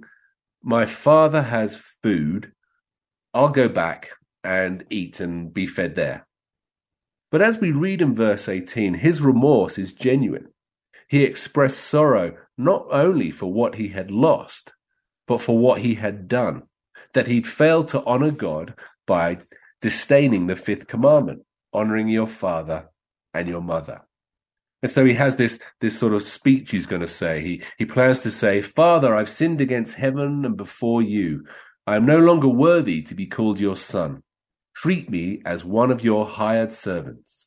My 0.62 0.86
father 0.86 1.42
has 1.42 1.82
food. 2.04 2.52
I'll 3.34 3.50
go 3.50 3.70
back 3.70 4.10
and 4.44 4.84
eat 4.90 5.20
and 5.20 5.54
be 5.54 5.66
fed 5.66 5.96
there. 5.96 6.28
But 7.32 7.42
as 7.42 7.60
we 7.60 7.72
read 7.72 8.02
in 8.02 8.16
verse 8.16 8.48
18, 8.50 8.96
his 8.96 9.22
remorse 9.22 9.78
is 9.78 9.94
genuine. 9.94 10.48
He 11.08 11.24
expressed 11.24 11.80
sorrow 11.80 12.36
not 12.58 12.88
only 12.92 13.32
for 13.32 13.52
what 13.52 13.76
he 13.76 13.90
had 13.90 14.12
lost, 14.12 14.74
but 15.28 15.42
for 15.42 15.58
what 15.58 15.80
he 15.80 15.96
had 15.96 16.28
done, 16.28 16.64
that 17.14 17.28
he'd 17.28 17.48
failed 17.48 17.88
to 17.90 18.04
honor 18.04 18.32
God 18.32 18.76
by 19.08 19.40
disdaining 19.82 20.48
the 20.48 20.56
fifth 20.56 20.88
commandment, 20.88 21.44
honoring 21.74 22.08
your 22.08 22.28
father 22.28 22.90
and 23.34 23.48
your 23.48 23.62
mother. 23.62 24.02
And 24.82 24.92
so 24.92 25.04
he 25.06 25.14
has 25.14 25.36
this, 25.38 25.60
this 25.82 25.98
sort 25.98 26.14
of 26.14 26.22
speech 26.22 26.72
he's 26.72 26.86
going 26.86 27.02
to 27.02 27.08
say. 27.08 27.42
He, 27.42 27.64
he 27.78 27.86
plans 27.86 28.22
to 28.22 28.32
say, 28.32 28.62
Father, 28.62 29.16
I've 29.16 29.30
sinned 29.30 29.62
against 29.62 29.96
heaven 29.96 30.46
and 30.46 30.56
before 30.56 31.02
you. 31.02 31.46
I 31.88 31.96
am 31.96 32.06
no 32.06 32.20
longer 32.20 32.48
worthy 32.48 33.02
to 33.04 33.16
be 33.16 33.28
called 33.28 33.60
your 33.60 33.76
son. 33.76 34.24
Treat 34.76 35.10
me 35.10 35.42
as 35.46 35.64
one 35.64 35.92
of 35.92 36.04
your 36.04 36.26
hired 36.26 36.72
servants. 36.72 37.45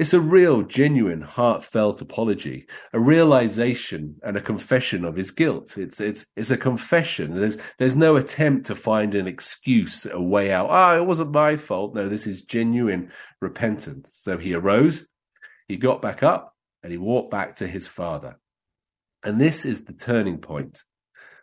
It's 0.00 0.14
a 0.14 0.20
real, 0.20 0.62
genuine, 0.62 1.20
heartfelt 1.20 2.00
apology, 2.00 2.66
a 2.94 2.98
realization 2.98 4.16
and 4.22 4.34
a 4.34 4.40
confession 4.40 5.04
of 5.04 5.14
his 5.14 5.30
guilt. 5.30 5.76
It's 5.76 6.00
it's 6.00 6.24
it's 6.36 6.50
a 6.50 6.56
confession. 6.56 7.34
There's 7.34 7.58
there's 7.78 7.96
no 7.96 8.16
attempt 8.16 8.64
to 8.68 8.74
find 8.74 9.14
an 9.14 9.26
excuse, 9.26 10.06
a 10.06 10.18
way 10.18 10.52
out. 10.52 10.70
Ah, 10.70 10.96
it 10.96 11.04
wasn't 11.04 11.32
my 11.32 11.58
fault. 11.58 11.94
No, 11.94 12.08
this 12.08 12.26
is 12.26 12.40
genuine 12.40 13.12
repentance. 13.42 14.14
So 14.14 14.38
he 14.38 14.54
arose, 14.54 15.06
he 15.68 15.76
got 15.76 16.00
back 16.00 16.22
up, 16.22 16.54
and 16.82 16.90
he 16.90 16.96
walked 16.96 17.30
back 17.30 17.56
to 17.56 17.68
his 17.68 17.86
father. 17.86 18.38
And 19.22 19.38
this 19.38 19.66
is 19.66 19.84
the 19.84 19.92
turning 19.92 20.38
point, 20.38 20.82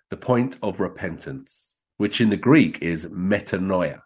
the 0.09 0.17
point 0.17 0.57
of 0.63 0.79
repentance, 0.79 1.83
which 1.97 2.19
in 2.19 2.31
the 2.31 2.37
Greek 2.37 2.81
is 2.81 3.05
metanoia. 3.05 3.99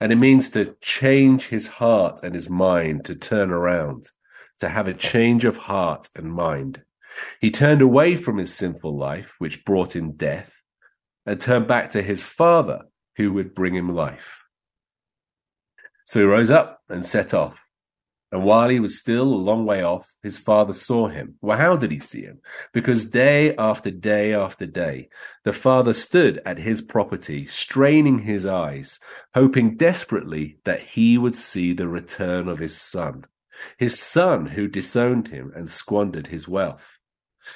And 0.00 0.12
it 0.12 0.16
means 0.16 0.50
to 0.50 0.76
change 0.80 1.46
his 1.46 1.68
heart 1.68 2.20
and 2.22 2.34
his 2.34 2.50
mind, 2.50 3.04
to 3.06 3.14
turn 3.14 3.50
around, 3.50 4.10
to 4.60 4.68
have 4.68 4.88
a 4.88 4.94
change 4.94 5.44
of 5.44 5.56
heart 5.56 6.08
and 6.14 6.32
mind. 6.32 6.82
He 7.40 7.50
turned 7.50 7.80
away 7.80 8.16
from 8.16 8.38
his 8.38 8.52
sinful 8.52 8.96
life, 8.96 9.34
which 9.38 9.64
brought 9.64 9.94
him 9.94 10.12
death, 10.12 10.60
and 11.24 11.40
turned 11.40 11.68
back 11.68 11.90
to 11.90 12.02
his 12.02 12.22
father, 12.22 12.82
who 13.16 13.32
would 13.32 13.54
bring 13.54 13.74
him 13.74 13.94
life. 13.94 14.44
So 16.06 16.20
he 16.20 16.26
rose 16.26 16.50
up 16.50 16.80
and 16.88 17.04
set 17.04 17.32
off. 17.32 17.63
And 18.34 18.42
while 18.42 18.68
he 18.68 18.80
was 18.80 18.98
still 18.98 19.32
a 19.32 19.46
long 19.48 19.64
way 19.64 19.84
off, 19.84 20.16
his 20.20 20.38
father 20.38 20.72
saw 20.72 21.06
him. 21.06 21.36
Well, 21.40 21.56
how 21.56 21.76
did 21.76 21.92
he 21.92 22.00
see 22.00 22.22
him? 22.22 22.40
Because 22.72 23.08
day 23.08 23.54
after 23.54 23.92
day 23.92 24.34
after 24.34 24.66
day, 24.66 25.08
the 25.44 25.52
father 25.52 25.92
stood 25.92 26.42
at 26.44 26.58
his 26.58 26.82
property, 26.82 27.46
straining 27.46 28.18
his 28.18 28.44
eyes, 28.44 28.98
hoping 29.34 29.76
desperately 29.76 30.58
that 30.64 30.80
he 30.80 31.16
would 31.16 31.36
see 31.36 31.72
the 31.72 31.86
return 31.86 32.48
of 32.48 32.58
his 32.58 32.76
son, 32.76 33.24
his 33.78 34.00
son 34.00 34.46
who 34.46 34.66
disowned 34.66 35.28
him 35.28 35.52
and 35.54 35.70
squandered 35.70 36.26
his 36.26 36.48
wealth. 36.48 36.98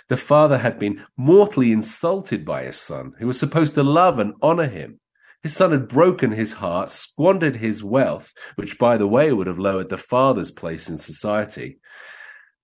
The 0.06 0.16
father 0.16 0.58
had 0.58 0.78
been 0.78 1.04
mortally 1.16 1.72
insulted 1.72 2.44
by 2.44 2.62
his 2.62 2.80
son, 2.80 3.14
who 3.18 3.26
was 3.26 3.40
supposed 3.40 3.74
to 3.74 3.82
love 3.82 4.20
and 4.20 4.34
honor 4.40 4.68
him. 4.68 5.00
His 5.42 5.54
son 5.54 5.70
had 5.70 5.88
broken 5.88 6.32
his 6.32 6.54
heart, 6.54 6.90
squandered 6.90 7.56
his 7.56 7.84
wealth, 7.84 8.32
which, 8.56 8.78
by 8.78 8.96
the 8.96 9.06
way, 9.06 9.32
would 9.32 9.46
have 9.46 9.58
lowered 9.58 9.88
the 9.88 9.96
father's 9.96 10.50
place 10.50 10.88
in 10.88 10.98
society. 10.98 11.78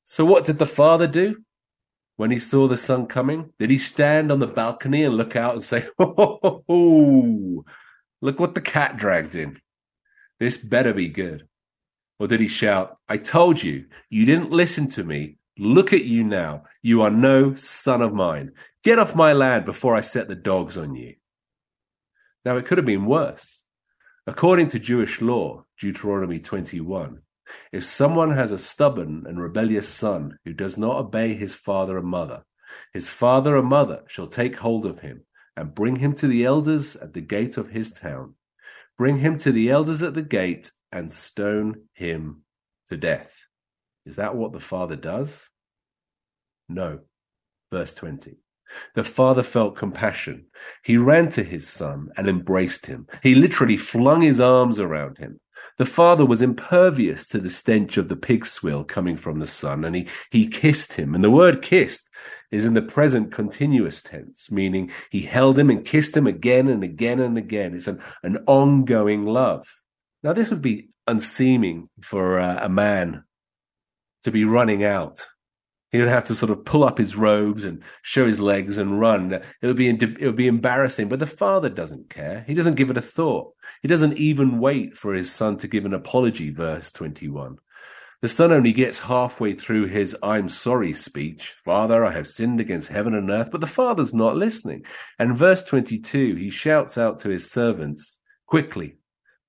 So, 0.05 0.25
what 0.25 0.45
did 0.45 0.59
the 0.59 0.67
father 0.67 1.07
do 1.07 1.37
when 2.17 2.31
he 2.31 2.39
saw 2.39 2.67
the 2.67 2.77
son 2.77 3.07
coming? 3.07 3.53
Did 3.59 3.71
he 3.71 3.79
stand 3.79 4.33
on 4.33 4.41
the 4.41 4.47
balcony 4.47 5.05
and 5.05 5.17
look 5.17 5.37
out 5.37 5.55
and 5.55 5.63
say, 5.63 5.87
Oh, 5.99 7.65
look 8.21 8.41
what 8.41 8.55
the 8.55 8.61
cat 8.61 8.97
dragged 8.97 9.35
in? 9.35 9.61
This 10.41 10.57
better 10.57 10.93
be 10.93 11.09
good. 11.09 11.47
Or 12.19 12.27
did 12.27 12.41
he 12.41 12.49
shout, 12.49 12.99
I 13.09 13.19
told 13.19 13.63
you, 13.63 13.87
you 14.11 14.25
didn't 14.25 14.51
listen 14.51 14.89
to 14.89 15.05
me. 15.05 15.39
Look 15.59 15.93
at 15.93 16.05
you 16.05 16.25
now. 16.25 16.65
You 16.83 17.03
are 17.03 17.11
no 17.11 17.55
son 17.55 18.03
of 18.03 18.13
mine. 18.13 18.53
Get 18.83 18.99
off 18.99 19.15
my 19.15 19.33
land 19.33 19.65
before 19.65 19.95
I 19.95 20.01
set 20.01 20.29
the 20.29 20.35
dogs 20.35 20.77
on 20.77 20.95
you. 20.95 21.15
Now, 22.45 22.57
it 22.57 22.67
could 22.67 22.79
have 22.79 22.87
been 22.87 23.07
worse. 23.07 23.63
According 24.27 24.69
to 24.69 24.79
Jewish 24.79 25.21
law, 25.21 25.65
Deuteronomy 25.79 26.39
21, 26.39 27.21
if 27.73 27.85
someone 27.85 28.31
has 28.31 28.53
a 28.53 28.59
stubborn 28.59 29.25
and 29.27 29.41
rebellious 29.41 29.89
son 29.89 30.39
who 30.45 30.53
does 30.53 30.79
not 30.79 30.97
obey 30.97 31.35
his 31.35 31.55
father 31.55 31.99
and 31.99 32.07
mother, 32.07 32.45
his 32.93 33.09
father 33.09 33.57
and 33.57 33.69
mother 33.69 34.03
shall 34.09 34.27
take 34.27 34.57
hold 34.57 34.87
of 34.87 35.01
him 35.01 35.25
and 35.57 35.75
bring 35.75 35.97
him 35.97 36.15
to 36.15 36.27
the 36.27 36.45
elders 36.45 36.97
at 36.97 37.13
the 37.13 37.21
gate 37.21 37.57
of 37.57 37.71
his 37.71 37.93
town. 37.93 38.35
Bring 38.97 39.19
him 39.19 39.39
to 39.39 39.53
the 39.53 39.71
elders 39.71 40.03
at 40.03 40.15
the 40.15 40.23
gate 40.23 40.71
and 40.91 41.13
stone 41.13 41.89
him 41.93 42.45
to 42.89 42.97
death. 42.97 43.33
Is 44.07 44.17
that 44.17 44.37
what 44.37 44.53
the 44.53 44.61
father 44.61 44.97
does? 44.97 45.51
No. 46.69 47.01
Verse 47.71 47.95
20. 47.95 48.37
The 48.95 49.05
father 49.05 49.43
felt 49.43 49.77
compassion. 49.77 50.47
He 50.83 50.97
ran 50.97 51.29
to 51.31 51.43
his 51.43 51.67
son 51.67 52.09
and 52.17 52.29
embraced 52.29 52.87
him. 52.87 53.07
He 53.23 53.35
literally 53.35 53.77
flung 53.77 54.21
his 54.21 54.41
arms 54.41 54.79
around 54.79 55.19
him. 55.19 55.41
The 55.77 55.87
father 55.87 56.25
was 56.25 56.43
impervious 56.43 57.27
to 57.29 57.39
the 57.39 57.51
stench 57.51 57.97
of 57.97 58.09
the 58.09 58.17
pig 58.17 58.47
swill 58.47 58.85
coming 58.85 59.17
from 59.17 59.41
the 59.41 59.47
son, 59.47 59.85
and 59.85 59.97
he, 59.97 60.09
he 60.31 60.47
kissed 60.47 60.93
him. 60.93 61.15
And 61.15 61.25
the 61.25 61.31
word 61.31 61.63
kissed 61.63 62.09
is 62.51 62.65
in 62.65 62.75
the 62.75 62.83
present 62.83 63.33
continuous 63.33 64.03
tense, 64.03 64.51
meaning 64.51 64.93
he 65.11 65.23
held 65.23 65.59
him 65.59 65.71
and 65.71 65.85
kissed 65.85 66.17
him 66.17 66.27
again 66.27 66.69
and 66.69 66.85
again 66.85 67.19
and 67.19 67.37
again. 67.37 67.75
It's 67.75 67.89
an, 67.89 68.01
an 68.23 68.39
ongoing 68.47 69.25
love. 69.25 69.67
Now, 70.23 70.33
this 70.33 70.51
would 70.51 70.63
be 70.63 70.91
unseeming 71.07 71.89
for 72.03 72.39
uh, 72.39 72.65
a 72.65 72.69
man 72.69 73.25
to 74.23 74.31
be 74.31 74.45
running 74.45 74.85
out 74.85 75.27
he 75.95 76.01
would 76.01 76.09
have 76.09 76.25
to 76.25 76.35
sort 76.35 76.51
of 76.51 76.65
pull 76.65 76.83
up 76.83 76.99
his 76.99 77.15
robes 77.17 77.65
and 77.65 77.81
show 78.03 78.27
his 78.27 78.41
legs 78.41 78.79
and 78.79 78.99
run. 78.99 79.33
It 79.33 79.45
would 79.63 79.77
be 79.77 79.89
it 79.89 80.23
would 80.23 80.35
be 80.35 80.49
embarrassing, 80.49 81.09
but 81.09 81.21
the 81.21 81.27
father 81.29 81.69
doesn't 81.69 82.11
care. 82.11 82.43
He 82.49 82.55
doesn't 82.55 82.75
give 82.75 82.91
it 82.91 82.97
a 82.97 83.01
thought. 83.01 83.55
He 83.81 83.87
doesn't 83.87 84.19
even 84.19 84.59
wait 84.59 84.99
for 84.99 85.15
his 85.15 85.31
son 85.31 85.57
to 85.59 85.69
give 85.69 85.85
an 85.85 85.95
apology. 85.95 86.51
Verse 86.51 86.91
twenty-one. 86.91 87.59
The 88.23 88.29
son 88.29 88.51
only 88.51 88.73
gets 88.73 88.99
halfway 88.99 89.55
through 89.55 89.87
his 89.87 90.17
I'm 90.21 90.49
sorry 90.49 90.95
speech. 90.95 91.55
Father, 91.65 92.05
I 92.05 92.11
have 92.11 92.27
sinned 92.27 92.59
against 92.59 92.89
heaven 92.89 93.15
and 93.15 93.31
earth, 93.31 93.51
but 93.53 93.61
the 93.61 93.69
father's 93.69 94.13
not 94.13 94.35
listening. 94.35 94.83
And 95.21 95.39
verse 95.39 95.63
22, 95.63 96.35
he 96.35 96.51
shouts 96.51 96.99
out 96.99 97.21
to 97.21 97.29
his 97.29 97.49
servants, 97.49 98.19
quickly, 98.47 98.97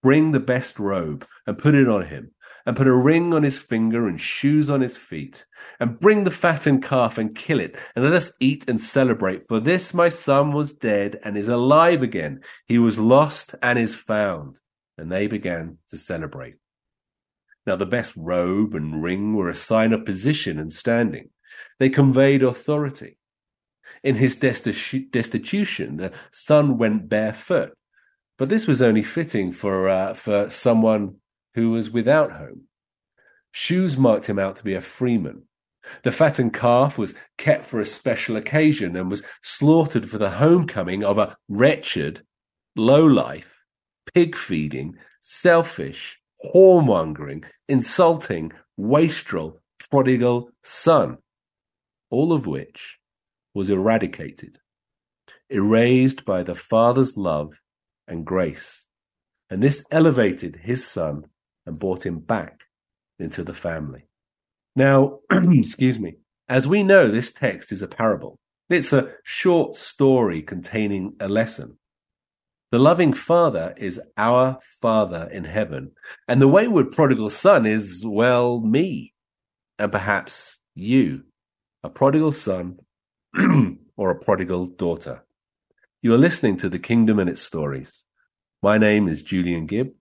bring 0.03 0.31
the 0.31 0.39
best 0.39 0.77
robe 0.77 1.25
and 1.47 1.57
put 1.57 1.73
it 1.73 1.89
on 1.89 2.05
him 2.05 2.34
and 2.65 2.75
put 2.75 2.87
a 2.87 2.95
ring 2.95 3.33
on 3.33 3.43
his 3.43 3.59
finger 3.59 4.07
and 4.07 4.19
shoes 4.19 4.69
on 4.69 4.81
his 4.81 4.97
feet, 4.97 5.45
and 5.79 5.99
bring 5.99 6.23
the 6.23 6.31
fattened 6.31 6.83
calf 6.83 7.17
and 7.17 7.35
kill 7.35 7.59
it, 7.59 7.75
and 7.95 8.03
let 8.03 8.13
us 8.13 8.31
eat 8.39 8.65
and 8.67 8.79
celebrate. 8.79 9.47
For 9.47 9.59
this 9.59 9.93
my 9.93 10.09
son 10.09 10.51
was 10.51 10.73
dead 10.73 11.19
and 11.23 11.37
is 11.37 11.47
alive 11.47 12.01
again. 12.01 12.41
He 12.65 12.79
was 12.79 12.97
lost 12.97 13.53
and 13.61 13.77
is 13.77 13.95
found. 13.95 14.59
And 14.97 15.11
they 15.11 15.27
began 15.27 15.77
to 15.89 15.97
celebrate. 15.97 16.55
Now 17.67 17.75
the 17.75 17.85
best 17.85 18.13
robe 18.15 18.75
and 18.75 19.03
ring 19.03 19.35
were 19.35 19.49
a 19.49 19.55
sign 19.55 19.93
of 19.93 20.05
position 20.05 20.59
and 20.59 20.71
standing. 20.71 21.29
They 21.79 21.89
conveyed 21.89 22.43
authority. 22.43 23.17
In 24.03 24.15
his 24.15 24.35
destitution, 24.35 25.97
the 25.97 26.11
son 26.31 26.77
went 26.77 27.09
barefoot, 27.09 27.73
but 28.37 28.49
this 28.49 28.67
was 28.67 28.81
only 28.81 29.03
fitting 29.03 29.51
for 29.51 29.89
uh, 29.89 30.13
for 30.13 30.49
someone 30.49 31.15
who 31.55 31.71
was 31.71 31.89
without 31.89 32.31
home. 32.31 32.67
Shoes 33.51 33.97
marked 33.97 34.27
him 34.27 34.37
out 34.37 34.57
to 34.57 34.63
be 34.63 34.75
a 34.75 34.81
freeman. 34.81 35.43
The 36.03 36.11
fattened 36.11 36.53
calf 36.53 36.97
was 36.97 37.15
kept 37.37 37.65
for 37.65 37.79
a 37.79 37.85
special 37.85 38.35
occasion 38.35 38.95
and 38.95 39.09
was 39.09 39.23
slaughtered 39.41 40.09
for 40.09 40.17
the 40.17 40.29
homecoming 40.29 41.03
of 41.03 41.17
a 41.17 41.37
wretched, 41.47 42.23
low-life, 42.75 43.55
pig-feeding, 44.13 44.97
selfish, 45.21 46.19
whoremongering, 46.43 47.45
insulting, 47.69 48.51
wastrel, 48.77 49.61
prodigal 49.89 50.49
son, 50.63 51.17
all 52.09 52.33
of 52.33 52.47
which 52.47 52.97
was 53.53 53.69
eradicated, 53.69 54.57
erased 55.49 56.25
by 56.25 56.43
the 56.43 56.55
Father's 56.55 57.15
love 57.15 57.53
and 58.07 58.25
grace. 58.25 58.87
And 59.49 59.63
this 59.63 59.85
elevated 59.91 60.57
his 60.57 60.85
son 60.85 61.25
and 61.65 61.79
brought 61.79 62.05
him 62.05 62.19
back 62.19 62.61
into 63.19 63.43
the 63.43 63.53
family. 63.53 64.07
Now, 64.75 65.19
excuse 65.31 65.99
me, 65.99 66.15
as 66.47 66.67
we 66.67 66.83
know, 66.83 67.09
this 67.09 67.31
text 67.31 67.71
is 67.71 67.81
a 67.81 67.87
parable. 67.87 68.37
It's 68.69 68.93
a 68.93 69.13
short 69.23 69.75
story 69.75 70.41
containing 70.41 71.15
a 71.19 71.27
lesson. 71.27 71.77
The 72.71 72.79
loving 72.79 73.13
Father 73.13 73.73
is 73.77 74.01
our 74.17 74.59
Father 74.81 75.29
in 75.31 75.43
heaven, 75.43 75.91
and 76.27 76.41
the 76.41 76.47
wayward 76.47 76.91
prodigal 76.91 77.29
son 77.29 77.65
is, 77.65 78.03
well, 78.05 78.59
me, 78.59 79.13
and 79.79 79.91
perhaps 79.91 80.57
you, 80.73 81.23
a 81.83 81.89
prodigal 81.89 82.31
son 82.31 82.79
or 83.97 84.11
a 84.11 84.19
prodigal 84.19 84.65
daughter. 84.65 85.23
You 86.01 86.13
are 86.13 86.19
listening 86.19 86.57
to 86.57 86.69
The 86.69 86.79
Kingdom 86.79 87.19
and 87.19 87.29
Its 87.29 87.41
Stories. 87.41 88.03
My 88.61 88.77
name 88.77 89.07
is 89.07 89.23
Julian 89.23 89.67
Gibb, 89.67 89.91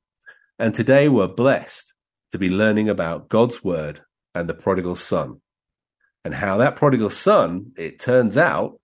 and 0.58 0.74
today 0.74 1.08
we're 1.08 1.28
blessed 1.28 1.94
to 2.32 2.38
be 2.38 2.48
learning 2.48 2.88
about 2.88 3.28
God's 3.28 3.62
Word 3.64 4.00
and 4.34 4.48
the 4.48 4.54
prodigal 4.54 4.96
son, 4.96 5.40
and 6.24 6.34
how 6.34 6.58
that 6.58 6.76
prodigal 6.76 7.10
son, 7.10 7.72
it 7.76 7.98
turns 7.98 8.36
out, 8.36 8.80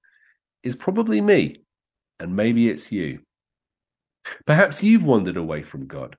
is 0.63 0.77
probably 0.77 1.21
me, 1.21 1.65
and 2.19 2.37
maybe 2.37 2.69
it's 2.69 2.93
you. 2.93 3.21
Perhaps 4.47 4.83
you've 4.83 5.05
wandered 5.05 5.37
away 5.37 5.63
from 5.63 5.87
God. 5.87 6.17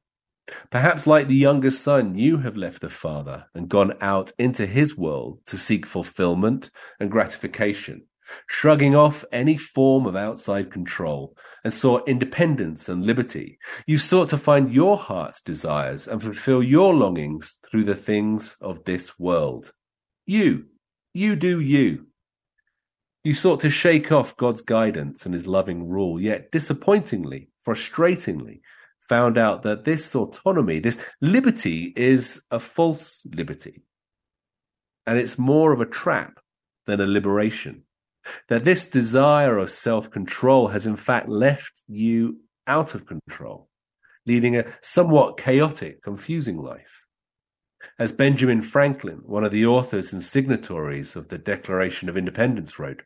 Perhaps, 0.70 1.08
like 1.08 1.28
the 1.28 1.36
younger 1.36 1.72
son, 1.72 2.16
you 2.18 2.38
have 2.38 2.58
left 2.58 2.82
the 2.82 2.90
father 2.90 3.46
and 3.54 3.70
gone 3.70 3.94
out 4.02 4.32
into 4.38 4.66
his 4.66 4.98
world 4.98 5.40
to 5.46 5.58
seek 5.58 5.86
fulfillment 5.86 6.70
and 7.00 7.12
gratification 7.12 8.04
shrugging 8.48 8.96
off 8.96 9.26
any 9.32 9.58
form 9.58 10.06
of 10.06 10.16
outside 10.16 10.72
control, 10.72 11.36
and 11.64 11.74
sought 11.74 12.08
independence 12.08 12.90
and 12.90 13.06
liberty. 13.06 13.58
You 13.86 13.98
sought 13.98 14.30
to 14.30 14.38
find 14.38 14.72
your 14.72 14.98
heart's 14.98 15.42
desires 15.42 16.08
and 16.08 16.22
fulfill 16.22 16.64
your 16.64 16.94
longings 16.94 17.54
through 17.70 17.86
the 17.86 17.96
things 17.96 18.58
of 18.62 18.84
this 18.86 19.20
world. 19.20 19.74
You, 20.26 20.66
you 21.14 21.36
do 21.36 21.60
you. 21.60 22.08
You 23.24 23.34
sought 23.34 23.60
to 23.62 23.70
shake 23.70 24.12
off 24.12 24.38
God's 24.38 24.62
guidance 24.62 25.26
and 25.26 25.34
his 25.34 25.46
loving 25.46 25.88
rule, 25.88 26.20
yet 26.20 26.52
disappointingly, 26.52 27.50
frustratingly, 27.68 28.62
found 29.08 29.38
out 29.38 29.62
that 29.64 29.84
this 29.84 30.16
autonomy, 30.16 30.80
this 30.80 31.04
liberty, 31.22 31.94
is 31.96 32.42
a 32.50 32.60
false 32.60 33.22
liberty. 33.36 33.84
And 35.06 35.20
it's 35.20 35.38
more 35.38 35.72
of 35.72 35.82
a 35.82 35.86
trap 35.86 36.40
than 36.88 37.02
a 37.02 37.06
liberation 37.06 37.84
that 38.48 38.64
this 38.64 38.90
desire 38.90 39.58
of 39.58 39.72
self 39.72 40.10
control 40.12 40.68
has 40.68 40.86
in 40.86 40.96
fact 40.96 41.30
left 41.30 41.82
you 41.88 42.38
out 42.68 42.96
of 42.96 43.06
control, 43.06 43.70
leading 44.26 44.56
a 44.56 44.66
somewhat 44.82 45.38
chaotic, 45.38 46.02
confusing 46.02 46.58
life. 46.58 47.06
As 47.98 48.12
Benjamin 48.12 48.62
Franklin, 48.62 49.22
one 49.26 49.44
of 49.44 49.52
the 49.52 49.66
authors 49.66 50.14
and 50.14 50.24
signatories 50.24 51.16
of 51.16 51.30
the 51.30 51.38
Declaration 51.38 52.10
of 52.10 52.18
Independence, 52.18 52.78
wrote, 52.78 53.02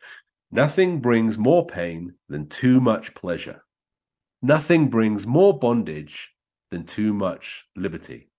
Nothing 0.51 0.99
brings 0.99 1.37
more 1.37 1.65
pain 1.65 2.13
than 2.29 2.47
too 2.47 2.79
much 2.79 3.13
pleasure. 3.15 3.63
Nothing 4.41 4.89
brings 4.89 5.25
more 5.25 5.57
bondage 5.57 6.31
than 6.71 6.85
too 6.85 7.13
much 7.13 7.65
liberty. 7.75 8.29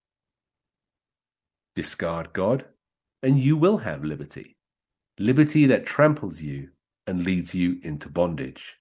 Discard 1.74 2.32
God, 2.32 2.64
and 3.22 3.38
you 3.38 3.56
will 3.56 3.78
have 3.78 4.04
liberty 4.04 4.55
liberty 5.18 5.66
that 5.66 5.87
tramples 5.87 6.40
you 6.40 6.68
and 7.07 7.24
leads 7.24 7.55
you 7.55 7.79
into 7.83 8.09
bondage. 8.09 8.76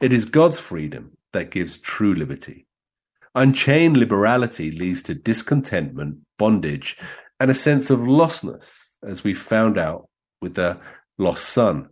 It 0.00 0.12
is 0.12 0.24
God's 0.24 0.60
freedom 0.60 1.16
that 1.32 1.50
gives 1.50 1.78
true 1.78 2.14
liberty. 2.14 2.66
Unchained 3.34 3.96
liberality 3.96 4.70
leads 4.70 5.02
to 5.04 5.14
discontentment, 5.14 6.18
bondage, 6.38 6.96
and 7.38 7.50
a 7.50 7.54
sense 7.54 7.90
of 7.90 8.00
lostness, 8.00 8.96
as 9.06 9.24
we 9.24 9.34
found 9.34 9.78
out 9.78 10.08
with 10.40 10.54
the 10.54 10.78
lost 11.18 11.48
son. 11.48 11.88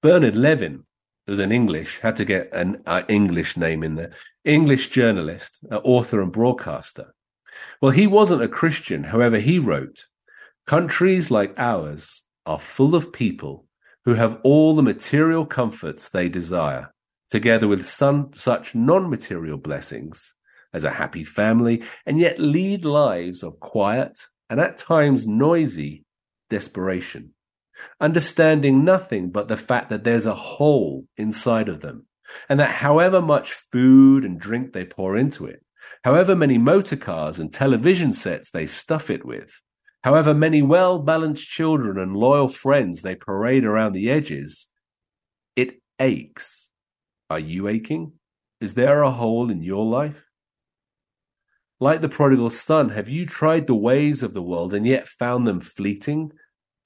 Bernard 0.00 0.36
Levin, 0.36 0.84
who's 1.26 1.38
an 1.38 1.52
English, 1.52 2.00
had 2.00 2.16
to 2.16 2.24
get 2.24 2.52
an 2.52 2.82
uh, 2.86 3.02
English 3.08 3.56
name 3.56 3.82
in 3.82 3.96
there, 3.96 4.12
English 4.44 4.90
journalist, 4.90 5.64
uh, 5.70 5.76
author, 5.84 6.20
and 6.20 6.32
broadcaster. 6.32 7.14
Well, 7.80 7.92
he 7.92 8.06
wasn't 8.06 8.42
a 8.42 8.48
Christian. 8.48 9.04
However, 9.04 9.38
he 9.38 9.58
wrote, 9.58 10.06
Countries 10.66 11.30
like 11.30 11.54
ours 11.58 12.22
are 12.46 12.58
full 12.58 12.94
of 12.94 13.12
people 13.12 13.66
who 14.04 14.14
have 14.14 14.38
all 14.44 14.74
the 14.74 14.82
material 14.82 15.44
comforts 15.44 16.08
they 16.08 16.28
desire, 16.28 16.92
together 17.30 17.66
with 17.66 17.84
some 17.84 18.30
such 18.34 18.74
non 18.74 19.10
material 19.10 19.58
blessings 19.58 20.34
as 20.72 20.84
a 20.84 20.90
happy 20.90 21.24
family, 21.24 21.82
and 22.06 22.18
yet 22.18 22.38
lead 22.38 22.84
lives 22.84 23.42
of 23.42 23.58
quiet 23.58 24.18
and 24.48 24.60
at 24.60 24.78
times 24.78 25.26
noisy 25.26 26.04
desperation, 26.48 27.32
understanding 28.00 28.84
nothing 28.84 29.30
but 29.30 29.48
the 29.48 29.56
fact 29.56 29.90
that 29.90 30.04
there's 30.04 30.26
a 30.26 30.34
hole 30.34 31.06
inside 31.16 31.68
of 31.68 31.80
them, 31.80 32.06
and 32.48 32.60
that 32.60 32.70
however 32.70 33.20
much 33.20 33.52
food 33.52 34.24
and 34.24 34.38
drink 34.38 34.72
they 34.72 34.84
pour 34.84 35.16
into 35.16 35.44
it, 35.44 35.64
however 36.04 36.36
many 36.36 36.56
motor 36.56 36.96
cars 36.96 37.38
and 37.40 37.52
television 37.52 38.12
sets 38.12 38.50
they 38.50 38.66
stuff 38.66 39.10
it 39.10 39.24
with, 39.24 39.60
However 40.04 40.34
many 40.34 40.62
well 40.62 40.98
balanced 40.98 41.46
children 41.46 41.98
and 41.98 42.16
loyal 42.16 42.48
friends 42.48 43.02
they 43.02 43.14
parade 43.14 43.64
around 43.64 43.92
the 43.92 44.10
edges, 44.10 44.66
it 45.54 45.80
aches. 45.98 46.70
Are 47.30 47.38
you 47.38 47.68
aching? 47.68 48.12
Is 48.60 48.74
there 48.74 49.02
a 49.02 49.10
hole 49.10 49.50
in 49.50 49.62
your 49.62 49.84
life? 49.84 50.24
Like 51.78 52.00
the 52.00 52.08
prodigal 52.08 52.50
son, 52.50 52.90
have 52.90 53.08
you 53.08 53.26
tried 53.26 53.66
the 53.66 53.74
ways 53.74 54.22
of 54.22 54.34
the 54.34 54.42
world 54.42 54.74
and 54.74 54.86
yet 54.86 55.08
found 55.08 55.46
them 55.46 55.60
fleeting, 55.60 56.32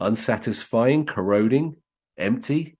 unsatisfying, 0.00 1.04
corroding, 1.04 1.76
empty? 2.16 2.76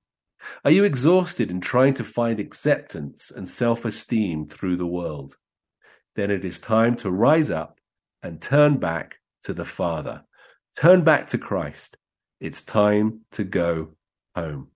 Are 0.64 0.70
you 0.70 0.85
exhausted 0.85 1.51
in 1.51 1.61
trying 1.61 1.94
to 1.94 2.05
find 2.05 2.40
acceptance 2.40 3.31
and 3.31 3.49
self 3.49 3.85
esteem 3.85 4.46
through 4.46 4.77
the 4.77 4.87
world? 4.87 5.37
Then 6.14 6.31
it 6.31 6.44
is 6.44 6.61
time 6.61 6.96
to 6.96 7.11
rise 7.11 7.51
up 7.51 7.81
and 8.22 8.40
turn 8.40 8.79
back 8.79 9.18
to 9.42 9.53
the 9.53 9.64
Father. 9.64 10.25
Turn 10.76 11.04
back 11.04 11.28
to 11.28 11.38
Christ. 11.38 11.96
It's 12.40 12.62
time 12.62 13.20
to 13.32 13.44
go 13.44 13.94
home. 14.34 14.68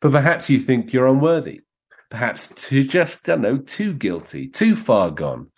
But 0.00 0.12
perhaps 0.12 0.48
you 0.48 0.58
think 0.58 0.92
you're 0.92 1.08
unworthy. 1.08 1.62
Perhaps 2.10 2.52
too 2.54 2.84
just, 2.84 3.28
I 3.28 3.32
don't 3.32 3.42
know, 3.42 3.58
too 3.58 3.92
guilty, 3.92 4.48
too 4.48 4.76
far 4.76 5.10
gone. 5.10 5.50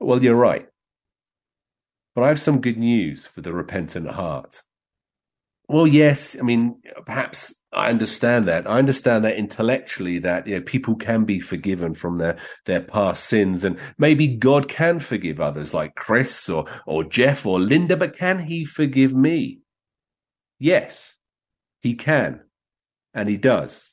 Well, 0.00 0.22
you're 0.22 0.34
right. 0.34 0.66
But 2.14 2.24
I 2.24 2.28
have 2.28 2.40
some 2.40 2.62
good 2.62 2.78
news 2.78 3.26
for 3.26 3.42
the 3.42 3.52
repentant 3.52 4.08
heart. 4.08 4.62
Well, 5.68 5.86
yes, 5.86 6.36
I 6.38 6.42
mean, 6.42 6.80
perhaps 7.06 7.52
I 7.72 7.88
understand 7.88 8.46
that. 8.46 8.68
I 8.68 8.78
understand 8.78 9.24
that 9.24 9.36
intellectually 9.36 10.20
that 10.20 10.46
you 10.46 10.56
know, 10.56 10.62
people 10.62 10.94
can 10.94 11.24
be 11.24 11.40
forgiven 11.40 11.94
from 11.94 12.18
their, 12.18 12.38
their 12.66 12.80
past 12.80 13.24
sins 13.24 13.64
and 13.64 13.78
maybe 13.98 14.28
God 14.28 14.68
can 14.68 15.00
forgive 15.00 15.40
others 15.40 15.74
like 15.74 15.96
Chris 15.96 16.48
or, 16.48 16.66
or 16.86 17.02
Jeff 17.02 17.44
or 17.44 17.58
Linda, 17.58 17.96
but 17.96 18.16
can 18.16 18.38
he 18.38 18.64
forgive 18.64 19.12
me? 19.12 19.60
Yes, 20.60 21.16
he 21.80 21.94
can. 21.94 22.40
And 23.12 23.28
he 23.28 23.36
does. 23.36 23.92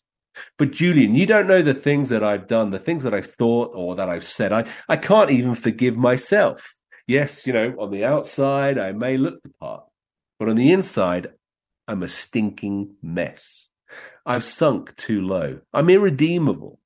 But 0.57 0.71
Julian, 0.71 1.15
you 1.15 1.25
don't 1.25 1.47
know 1.47 1.61
the 1.61 1.73
things 1.73 2.09
that 2.09 2.23
I've 2.23 2.47
done, 2.47 2.69
the 2.69 2.79
things 2.79 3.03
that 3.03 3.13
I've 3.13 3.31
thought 3.31 3.71
or 3.73 3.95
that 3.95 4.09
I've 4.09 4.23
said. 4.23 4.51
I, 4.51 4.65
I 4.87 4.97
can't 4.97 5.31
even 5.31 5.55
forgive 5.55 5.97
myself. 5.97 6.75
Yes, 7.07 7.45
you 7.47 7.53
know, 7.53 7.75
on 7.79 7.91
the 7.91 8.05
outside, 8.05 8.77
I 8.77 8.91
may 8.91 9.17
look 9.17 9.41
the 9.43 9.49
part, 9.59 9.83
but 10.39 10.49
on 10.49 10.55
the 10.55 10.71
inside, 10.71 11.29
I'm 11.87 12.03
a 12.03 12.07
stinking 12.07 12.95
mess. 13.01 13.69
I've 14.25 14.43
sunk 14.43 14.95
too 14.95 15.21
low. 15.21 15.59
I'm 15.73 15.89
irredeemable. 15.89 16.79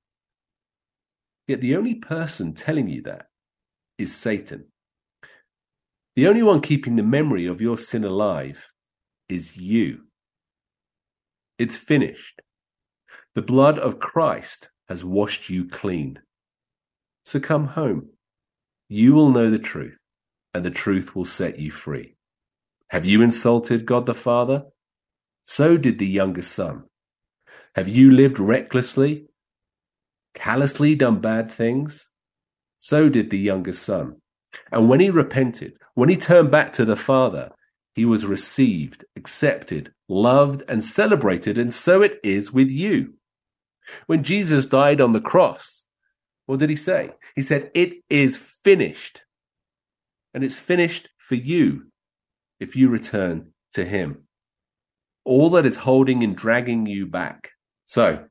Yet 1.47 1.61
the 1.61 1.75
only 1.75 1.95
person 1.95 2.53
telling 2.53 2.87
you 2.89 3.03
that 3.03 3.27
is 3.97 4.13
Satan. 4.15 4.65
The 6.15 6.27
only 6.27 6.43
one 6.43 6.61
keeping 6.61 6.95
the 6.95 7.03
memory 7.03 7.45
of 7.45 7.61
your 7.61 7.77
sin 7.77 8.03
alive 8.03 8.67
is 9.29 9.55
you. 9.55 10.01
It's 11.57 11.77
finished. 11.77 12.41
The 13.35 13.41
blood 13.41 13.77
of 13.77 13.99
Christ 13.99 14.69
has 14.89 15.05
washed 15.05 15.49
you 15.49 15.67
clean. 15.67 16.19
So 17.25 17.39
come 17.39 17.67
home. 17.67 18.09
You 18.89 19.13
will 19.13 19.29
know 19.29 19.49
the 19.49 19.59
truth, 19.59 19.97
and 20.53 20.65
the 20.65 20.71
truth 20.71 21.15
will 21.15 21.25
set 21.25 21.59
you 21.59 21.71
free. 21.71 22.15
Have 22.89 23.05
you 23.05 23.21
insulted 23.21 23.85
God 23.85 24.05
the 24.05 24.13
Father? 24.13 24.63
So 25.49 25.77
did 25.77 25.97
the 25.97 26.05
younger 26.05 26.41
son. 26.41 26.83
Have 27.73 27.87
you 27.87 28.11
lived 28.11 28.37
recklessly, 28.37 29.27
callously 30.35 30.93
done 30.93 31.21
bad 31.21 31.49
things? 31.49 32.09
So 32.79 33.07
did 33.07 33.29
the 33.29 33.37
younger 33.37 33.71
son. 33.71 34.17
And 34.73 34.89
when 34.89 34.99
he 34.99 35.09
repented, 35.09 35.77
when 35.93 36.09
he 36.09 36.17
turned 36.17 36.51
back 36.51 36.73
to 36.73 36.83
the 36.83 36.97
Father, 36.97 37.51
he 37.95 38.03
was 38.03 38.25
received, 38.25 39.05
accepted, 39.15 39.93
loved, 40.09 40.63
and 40.67 40.83
celebrated. 40.83 41.57
And 41.57 41.71
so 41.71 42.01
it 42.01 42.19
is 42.25 42.51
with 42.51 42.69
you. 42.69 43.13
When 44.05 44.23
Jesus 44.23 44.65
died 44.65 44.99
on 44.99 45.13
the 45.13 45.21
cross, 45.21 45.85
what 46.45 46.59
did 46.59 46.69
he 46.69 46.75
say? 46.75 47.11
He 47.35 47.41
said, 47.41 47.71
It 47.73 48.03
is 48.09 48.35
finished. 48.35 49.23
And 50.33 50.43
it's 50.43 50.57
finished 50.57 51.07
for 51.17 51.35
you 51.35 51.87
if 52.59 52.75
you 52.75 52.89
return 52.89 53.53
to 53.75 53.85
him. 53.85 54.26
All 55.27 55.49
that 55.51 55.65
is 55.65 55.75
holding 55.75 56.23
and 56.23 56.37
dragging 56.37 56.85
you 56.85 57.05
back. 57.05 57.51
So, 57.83 58.25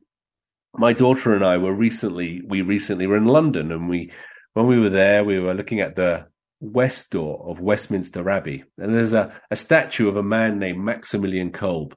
my 0.74 0.94
daughter 0.94 1.34
and 1.34 1.44
I 1.44 1.58
were 1.58 1.74
recently, 1.74 2.40
we 2.46 2.62
recently 2.62 3.06
were 3.06 3.18
in 3.18 3.26
London 3.26 3.70
and 3.70 3.86
we, 3.86 4.12
when 4.54 4.66
we 4.66 4.78
were 4.80 4.88
there, 4.88 5.22
we 5.22 5.38
were 5.38 5.52
looking 5.52 5.80
at 5.80 5.94
the 5.94 6.26
west 6.60 7.10
door 7.10 7.44
of 7.50 7.60
Westminster 7.60 8.30
Abbey. 8.30 8.64
And 8.78 8.94
there's 8.94 9.12
a, 9.12 9.30
a 9.50 9.56
statue 9.56 10.08
of 10.08 10.16
a 10.16 10.22
man 10.22 10.58
named 10.58 10.82
Maximilian 10.82 11.52
Kolbe. 11.52 11.92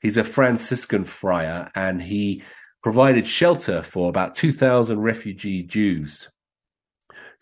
He's 0.00 0.16
a 0.16 0.24
Franciscan 0.24 1.04
friar 1.04 1.70
and 1.74 2.00
he 2.00 2.42
provided 2.82 3.26
shelter 3.26 3.82
for 3.82 4.08
about 4.08 4.34
2,000 4.34 4.98
refugee 4.98 5.62
Jews 5.62 6.30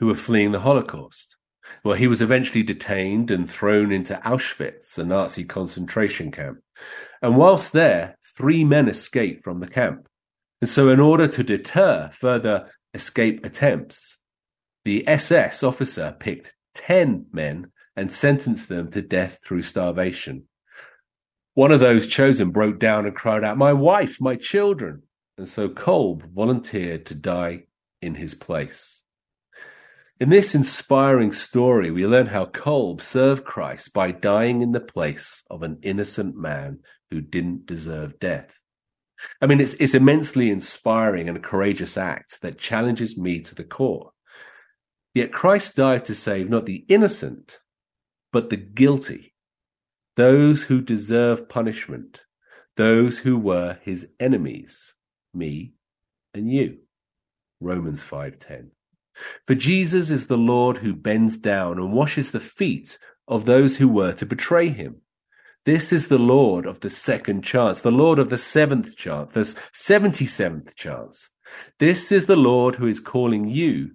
who 0.00 0.06
were 0.06 0.16
fleeing 0.16 0.50
the 0.50 0.60
Holocaust. 0.60 1.36
Well, 1.84 1.94
he 1.94 2.08
was 2.08 2.20
eventually 2.20 2.64
detained 2.64 3.30
and 3.30 3.48
thrown 3.48 3.92
into 3.92 4.20
Auschwitz, 4.24 4.98
a 4.98 5.04
Nazi 5.04 5.44
concentration 5.44 6.32
camp. 6.32 6.63
And 7.22 7.36
whilst 7.36 7.72
there, 7.72 8.16
three 8.36 8.64
men 8.64 8.88
escaped 8.88 9.44
from 9.44 9.60
the 9.60 9.68
camp. 9.68 10.08
And 10.60 10.68
so, 10.68 10.88
in 10.88 11.00
order 11.00 11.28
to 11.28 11.42
deter 11.42 12.10
further 12.12 12.70
escape 12.92 13.44
attempts, 13.44 14.18
the 14.84 15.06
SS 15.08 15.62
officer 15.62 16.16
picked 16.18 16.54
10 16.74 17.26
men 17.32 17.72
and 17.96 18.10
sentenced 18.10 18.68
them 18.68 18.90
to 18.90 19.02
death 19.02 19.38
through 19.46 19.62
starvation. 19.62 20.48
One 21.54 21.70
of 21.70 21.80
those 21.80 22.08
chosen 22.08 22.50
broke 22.50 22.78
down 22.78 23.06
and 23.06 23.14
cried 23.14 23.44
out, 23.44 23.56
My 23.56 23.72
wife, 23.72 24.20
my 24.20 24.36
children 24.36 25.02
and 25.36 25.48
so 25.48 25.68
Kolbe 25.68 26.22
volunteered 26.32 27.06
to 27.06 27.14
die 27.14 27.64
in 28.00 28.14
his 28.14 28.34
place. 28.34 29.02
In 30.20 30.28
this 30.28 30.54
inspiring 30.54 31.32
story, 31.32 31.90
we 31.90 32.06
learn 32.06 32.26
how 32.26 32.46
Kolbe 32.46 33.02
served 33.02 33.44
Christ 33.44 33.92
by 33.92 34.12
dying 34.12 34.62
in 34.62 34.70
the 34.70 34.78
place 34.78 35.42
of 35.50 35.64
an 35.64 35.78
innocent 35.82 36.36
man 36.36 36.78
who 37.10 37.20
didn't 37.20 37.66
deserve 37.66 38.20
death. 38.20 38.60
I 39.40 39.46
mean, 39.46 39.60
it's, 39.60 39.74
it's 39.74 39.94
immensely 39.94 40.50
inspiring 40.50 41.28
and 41.28 41.36
a 41.36 41.40
courageous 41.40 41.96
act 41.96 42.42
that 42.42 42.58
challenges 42.58 43.18
me 43.18 43.40
to 43.40 43.56
the 43.56 43.64
core. 43.64 44.12
Yet 45.14 45.32
Christ 45.32 45.74
died 45.74 46.04
to 46.04 46.14
save 46.14 46.48
not 46.48 46.66
the 46.66 46.84
innocent, 46.88 47.58
but 48.32 48.50
the 48.50 48.56
guilty, 48.56 49.34
those 50.14 50.64
who 50.64 50.80
deserve 50.80 51.48
punishment, 51.48 52.22
those 52.76 53.18
who 53.18 53.36
were 53.36 53.78
his 53.82 54.12
enemies 54.20 54.94
me, 55.32 55.74
and 56.32 56.52
you. 56.52 56.78
Romans 57.60 58.02
5:10. 58.02 58.70
For 59.46 59.54
Jesus 59.54 60.10
is 60.10 60.26
the 60.26 60.36
Lord 60.36 60.78
who 60.78 60.94
bends 60.94 61.38
down 61.38 61.78
and 61.78 61.92
washes 61.92 62.30
the 62.30 62.40
feet 62.40 62.98
of 63.28 63.44
those 63.44 63.76
who 63.76 63.88
were 63.88 64.12
to 64.14 64.26
betray 64.26 64.68
him. 64.68 65.00
This 65.64 65.92
is 65.92 66.08
the 66.08 66.18
Lord 66.18 66.66
of 66.66 66.80
the 66.80 66.90
second 66.90 67.42
chance, 67.42 67.80
the 67.80 67.90
Lord 67.90 68.18
of 68.18 68.28
the 68.28 68.36
seventh 68.36 68.96
chance, 68.96 69.32
the 69.32 69.40
77th 69.40 70.74
chance. 70.74 71.30
This 71.78 72.12
is 72.12 72.26
the 72.26 72.36
Lord 72.36 72.74
who 72.74 72.86
is 72.86 73.00
calling 73.00 73.48
you, 73.48 73.92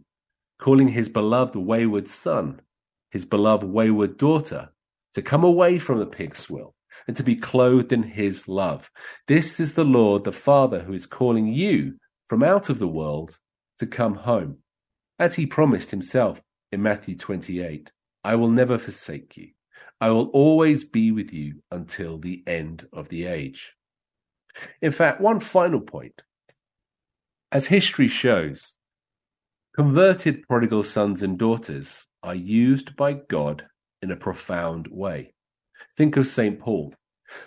calling 0.57 0.87
his 0.87 1.09
beloved 1.09 1.55
wayward 1.55 2.07
son, 2.07 2.61
his 3.11 3.25
beloved 3.25 3.67
wayward 3.67 4.17
daughter, 4.17 4.69
to 5.13 5.21
come 5.21 5.43
away 5.43 5.77
from 5.77 5.99
the 5.99 6.05
pig's 6.07 6.39
swill, 6.39 6.73
and 7.07 7.15
to 7.17 7.23
be 7.23 7.35
clothed 7.35 7.91
in 7.91 8.03
his 8.03 8.47
love. 8.47 8.89
This 9.27 9.59
is 9.59 9.73
the 9.73 9.85
Lord, 9.85 10.23
the 10.23 10.31
Father, 10.31 10.79
who 10.79 10.93
is 10.93 11.05
calling 11.05 11.47
you 11.47 11.95
from 12.27 12.43
out 12.43 12.69
of 12.69 12.79
the 12.79 12.87
world 12.87 13.37
to 13.77 13.85
come 13.85 14.15
home. 14.15 14.57
As 15.19 15.35
he 15.35 15.45
promised 15.45 15.91
himself 15.91 16.41
in 16.71 16.81
Matthew 16.81 17.17
28, 17.17 17.91
I 18.23 18.35
will 18.35 18.49
never 18.49 18.77
forsake 18.77 19.35
you. 19.35 19.49
I 19.99 20.11
will 20.11 20.27
always 20.27 20.85
be 20.85 21.11
with 21.11 21.33
you 21.33 21.61
until 21.71 22.17
the 22.17 22.41
end 22.47 22.87
of 22.93 23.09
the 23.09 23.25
age. 23.25 23.73
In 24.81 24.93
fact, 24.93 25.19
one 25.19 25.41
final 25.41 25.81
point. 25.81 26.23
As 27.51 27.65
history 27.65 28.07
shows, 28.07 28.75
converted 29.75 30.47
prodigal 30.47 30.83
sons 30.83 31.21
and 31.21 31.37
daughters 31.37 32.07
are 32.23 32.35
used 32.35 32.95
by 32.95 33.13
God 33.13 33.65
in 34.01 34.11
a 34.11 34.15
profound 34.15 34.87
way. 34.89 35.33
Think 35.97 36.15
of 36.15 36.27
St. 36.27 36.59
Paul. 36.59 36.93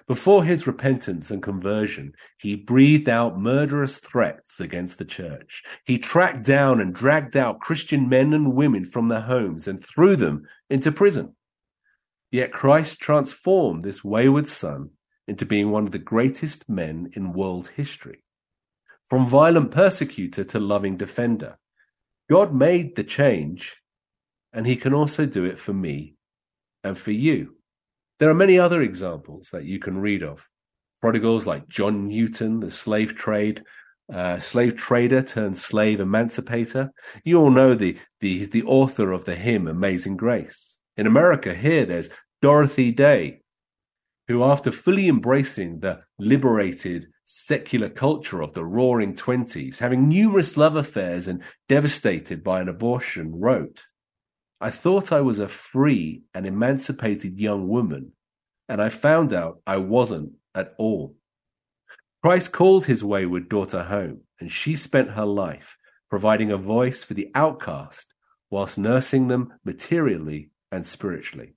Before 0.06 0.44
his 0.44 0.66
repentance 0.66 1.30
and 1.30 1.42
conversion, 1.42 2.14
he 2.38 2.54
breathed 2.56 3.08
out 3.08 3.40
murderous 3.40 3.98
threats 3.98 4.60
against 4.60 4.98
the 4.98 5.04
church. 5.04 5.62
He 5.84 5.98
tracked 5.98 6.44
down 6.44 6.80
and 6.80 6.94
dragged 6.94 7.36
out 7.36 7.60
Christian 7.60 8.08
men 8.08 8.32
and 8.32 8.54
women 8.54 8.84
from 8.84 9.08
their 9.08 9.20
homes 9.20 9.66
and 9.66 9.84
threw 9.84 10.16
them 10.16 10.46
into 10.70 10.92
prison. 10.92 11.34
Yet 12.30 12.52
Christ 12.52 13.00
transformed 13.00 13.82
this 13.82 14.02
wayward 14.02 14.46
son 14.48 14.90
into 15.28 15.46
being 15.46 15.70
one 15.70 15.84
of 15.84 15.90
the 15.90 15.98
greatest 15.98 16.68
men 16.68 17.10
in 17.14 17.32
world 17.32 17.68
history. 17.68 18.24
From 19.08 19.26
violent 19.26 19.70
persecutor 19.70 20.44
to 20.44 20.58
loving 20.58 20.96
defender, 20.96 21.58
God 22.30 22.54
made 22.54 22.96
the 22.96 23.04
change, 23.04 23.76
and 24.52 24.66
he 24.66 24.76
can 24.76 24.94
also 24.94 25.26
do 25.26 25.44
it 25.44 25.58
for 25.58 25.74
me 25.74 26.16
and 26.82 26.96
for 26.96 27.12
you. 27.12 27.56
There 28.22 28.30
are 28.30 28.34
many 28.34 28.56
other 28.56 28.82
examples 28.82 29.50
that 29.50 29.64
you 29.64 29.80
can 29.80 29.98
read 29.98 30.22
of. 30.22 30.48
Prodigals 31.00 31.44
like 31.44 31.68
John 31.68 32.06
Newton, 32.06 32.60
the 32.60 32.70
slave 32.70 33.16
trade, 33.16 33.64
uh, 34.12 34.38
slave 34.38 34.76
trader 34.76 35.22
turned 35.22 35.58
slave 35.58 35.98
emancipator. 35.98 36.92
You 37.24 37.40
all 37.40 37.50
know 37.50 37.74
the, 37.74 37.98
the 38.20 38.38
he's 38.38 38.50
the 38.50 38.62
author 38.62 39.10
of 39.10 39.24
the 39.24 39.34
hymn 39.34 39.66
Amazing 39.66 40.18
Grace. 40.18 40.78
In 40.96 41.08
America, 41.08 41.52
here 41.52 41.84
there's 41.84 42.10
Dorothy 42.40 42.92
Day, 42.92 43.40
who, 44.28 44.44
after 44.44 44.70
fully 44.70 45.08
embracing 45.08 45.80
the 45.80 46.02
liberated 46.20 47.06
secular 47.24 47.88
culture 47.88 48.40
of 48.40 48.52
the 48.52 48.64
roaring 48.64 49.16
20s, 49.16 49.78
having 49.78 50.08
numerous 50.08 50.56
love 50.56 50.76
affairs 50.76 51.26
and 51.26 51.42
devastated 51.68 52.44
by 52.44 52.60
an 52.60 52.68
abortion, 52.68 53.34
wrote, 53.34 53.82
I 54.62 54.70
thought 54.70 55.10
I 55.10 55.22
was 55.22 55.40
a 55.40 55.48
free 55.48 56.22
and 56.32 56.46
emancipated 56.46 57.40
young 57.40 57.66
woman, 57.66 58.12
and 58.68 58.80
I 58.80 58.90
found 58.90 59.32
out 59.32 59.60
I 59.66 59.78
wasn't 59.78 60.34
at 60.54 60.74
all. 60.78 61.16
Christ 62.22 62.52
called 62.52 62.86
his 62.86 63.02
wayward 63.02 63.48
daughter 63.48 63.82
home, 63.82 64.20
and 64.38 64.52
she 64.52 64.76
spent 64.76 65.10
her 65.10 65.24
life 65.24 65.76
providing 66.08 66.52
a 66.52 66.56
voice 66.56 67.02
for 67.02 67.14
the 67.14 67.28
outcast 67.34 68.14
whilst 68.50 68.78
nursing 68.78 69.26
them 69.26 69.52
materially 69.64 70.50
and 70.70 70.86
spiritually. 70.86 71.54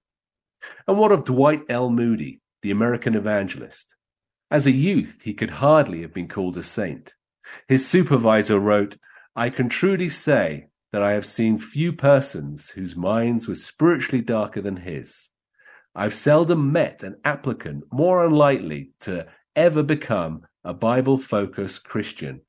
And 0.88 0.98
what 0.98 1.12
of 1.12 1.26
Dwight 1.26 1.62
L. 1.70 1.92
Moody, 1.92 2.42
the 2.64 2.72
American 2.72 3.14
evangelist? 3.14 3.94
As 4.50 4.66
a 4.66 4.72
youth, 4.72 5.22
he 5.24 5.36
could 5.36 5.52
hardly 5.52 6.02
have 6.02 6.14
been 6.14 6.28
called 6.28 6.58
a 6.58 6.64
saint. 6.64 7.14
His 7.68 7.88
supervisor 7.88 8.60
wrote, 8.60 8.98
I 9.36 9.52
can 9.52 9.70
truly 9.70 10.10
say 10.10 10.70
that 10.96 11.04
I 11.04 11.12
have 11.12 11.26
seen 11.26 11.58
few 11.58 11.92
persons 11.92 12.70
whose 12.70 12.96
minds 12.96 13.50
were 13.50 13.56
spiritually 13.56 14.22
darker 14.22 14.62
than 14.62 14.78
his. 14.78 15.28
I've 15.94 16.14
seldom 16.14 16.72
met 16.72 17.04
an 17.04 17.18
applicant 17.26 17.84
more 17.92 18.26
unlikely 18.26 18.92
to 19.02 19.28
ever 19.58 19.84
become 19.84 20.48
a 20.64 20.74
Bible 20.74 21.18
focused 21.18 21.84
Christian, 21.84 22.44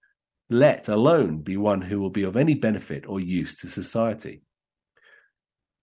let 0.49 0.87
alone 0.87 1.41
be 1.41 1.57
one 1.57 1.83
who 1.83 1.99
will 1.99 2.11
be 2.11 2.23
of 2.23 2.37
any 2.37 2.55
benefit 2.55 3.05
or 3.09 3.19
use 3.19 3.57
to 3.57 3.67
society. 3.67 4.43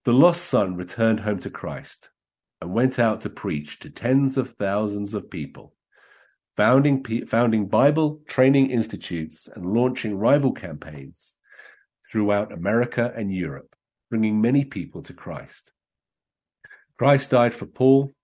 The 0.06 0.14
lost 0.14 0.44
son 0.44 0.74
returned 0.74 1.20
home 1.20 1.40
to 1.40 1.50
Christ 1.50 2.08
and 2.62 2.72
went 2.72 2.98
out 2.98 3.20
to 3.20 3.28
preach 3.28 3.78
to 3.80 3.90
tens 3.90 4.38
of 4.38 4.56
thousands 4.56 5.12
of 5.12 5.28
people, 5.28 5.74
founding, 6.56 7.04
founding 7.26 7.66
Bible 7.66 8.22
training 8.26 8.70
institutes 8.70 9.50
and 9.54 9.74
launching 9.74 10.16
rival 10.16 10.52
campaigns 10.52 11.34
throughout 12.14 12.52
America 12.52 13.12
and 13.16 13.34
Europe, 13.34 13.74
bringing 14.08 14.40
many 14.40 14.64
people 14.64 15.02
to 15.02 15.12
Christ. 15.12 15.72
Christ 16.96 17.30
died 17.30 17.52
for 17.52 17.66
Paul, 17.66 18.14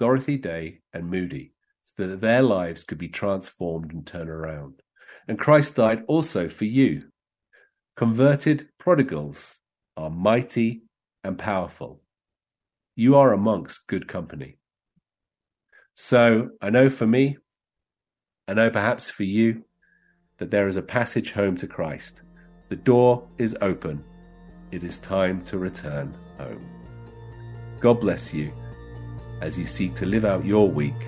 Dorothy 0.00 0.36
Day, 0.36 0.80
and 0.92 1.08
Moody 1.08 1.52
so 1.84 2.08
that 2.08 2.20
their 2.20 2.42
lives 2.42 2.82
could 2.82 2.98
be 2.98 3.06
transformed 3.06 3.92
and 3.92 4.04
turned 4.04 4.30
around. 4.30 4.82
And 5.28 5.38
Christ 5.38 5.76
died 5.76 6.02
also 6.08 6.48
for 6.48 6.64
you. 6.64 7.04
Converted 7.94 8.68
prodigals 8.80 9.56
are 9.96 10.10
mighty 10.10 10.82
and 11.22 11.38
powerful. 11.38 12.02
You 12.96 13.14
are 13.14 13.32
amongst 13.32 13.86
good 13.86 14.08
company. 14.08 14.58
So 15.94 16.48
I 16.60 16.70
know 16.70 16.88
for 16.88 17.06
me, 17.06 17.36
I 18.48 18.54
know 18.54 18.70
perhaps 18.70 19.08
for 19.08 19.22
you, 19.22 19.62
that 20.38 20.50
there 20.50 20.66
is 20.66 20.76
a 20.76 20.82
passage 20.82 21.30
home 21.30 21.56
to 21.58 21.68
Christ. 21.68 22.22
The 22.68 22.74
door 22.74 23.22
is 23.38 23.56
open. 23.60 24.02
It 24.72 24.82
is 24.82 24.98
time 24.98 25.44
to 25.44 25.56
return 25.56 26.12
home. 26.36 26.68
God 27.78 28.00
bless 28.00 28.34
you 28.34 28.52
as 29.40 29.56
you 29.56 29.66
seek 29.66 29.94
to 29.94 30.06
live 30.06 30.24
out 30.24 30.44
your 30.44 30.68
week 30.68 31.00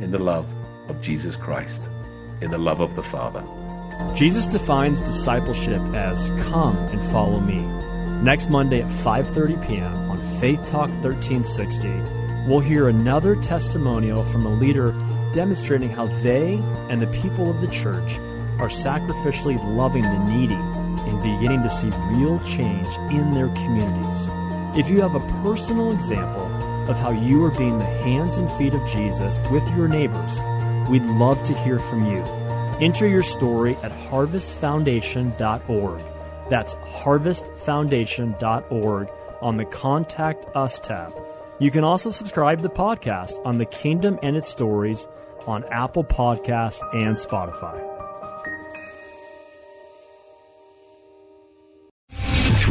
in 0.00 0.10
the 0.10 0.18
love 0.18 0.44
of 0.88 1.00
Jesus 1.00 1.36
Christ, 1.36 1.88
in 2.40 2.50
the 2.50 2.58
love 2.58 2.80
of 2.80 2.96
the 2.96 3.02
Father. 3.04 3.44
Jesus 4.16 4.48
defines 4.48 5.00
discipleship 5.02 5.80
as 5.94 6.30
come 6.50 6.76
and 6.76 7.00
follow 7.12 7.38
me. 7.38 7.60
Next 8.20 8.50
Monday 8.50 8.80
at 8.82 8.90
5:30 9.04 9.64
p.m. 9.68 10.10
on 10.10 10.18
Faith 10.40 10.66
Talk 10.66 10.90
1360, 11.04 11.88
we'll 12.48 12.58
hear 12.58 12.88
another 12.88 13.36
testimonial 13.36 14.24
from 14.24 14.46
a 14.46 14.54
leader 14.56 14.90
demonstrating 15.32 15.90
how 15.90 16.06
they 16.24 16.54
and 16.90 17.00
the 17.00 17.06
people 17.22 17.48
of 17.48 17.60
the 17.60 17.68
church 17.68 18.18
are 18.58 18.68
sacrificially 18.68 19.58
loving 19.76 20.02
the 20.02 20.24
needy 20.24 20.71
and 21.12 21.22
beginning 21.22 21.62
to 21.62 21.70
see 21.70 21.90
real 22.10 22.40
change 22.40 22.88
in 23.12 23.30
their 23.30 23.46
communities. 23.48 24.28
If 24.76 24.88
you 24.88 25.00
have 25.02 25.14
a 25.14 25.20
personal 25.42 25.92
example 25.92 26.46
of 26.90 26.98
how 26.98 27.10
you 27.10 27.44
are 27.44 27.50
being 27.50 27.76
the 27.78 27.84
hands 27.84 28.36
and 28.36 28.50
feet 28.52 28.72
of 28.74 28.88
Jesus 28.88 29.36
with 29.50 29.68
your 29.76 29.86
neighbors, 29.86 30.40
we'd 30.88 31.04
love 31.04 31.44
to 31.44 31.54
hear 31.58 31.78
from 31.78 32.06
you. 32.06 32.22
Enter 32.80 33.06
your 33.06 33.22
story 33.22 33.76
at 33.76 33.92
harvestfoundation.org. 33.92 36.02
That's 36.50 36.74
harvestfoundation.org 36.74 39.08
on 39.40 39.56
the 39.56 39.64
Contact 39.66 40.56
Us 40.56 40.80
tab. 40.80 41.14
You 41.58 41.70
can 41.70 41.84
also 41.84 42.10
subscribe 42.10 42.58
to 42.58 42.62
the 42.62 42.70
podcast 42.70 43.34
on 43.44 43.58
the 43.58 43.66
Kingdom 43.66 44.18
and 44.22 44.36
its 44.36 44.48
Stories 44.48 45.06
on 45.46 45.64
Apple 45.64 46.04
Podcast 46.04 46.80
and 46.94 47.16
Spotify. 47.16 47.91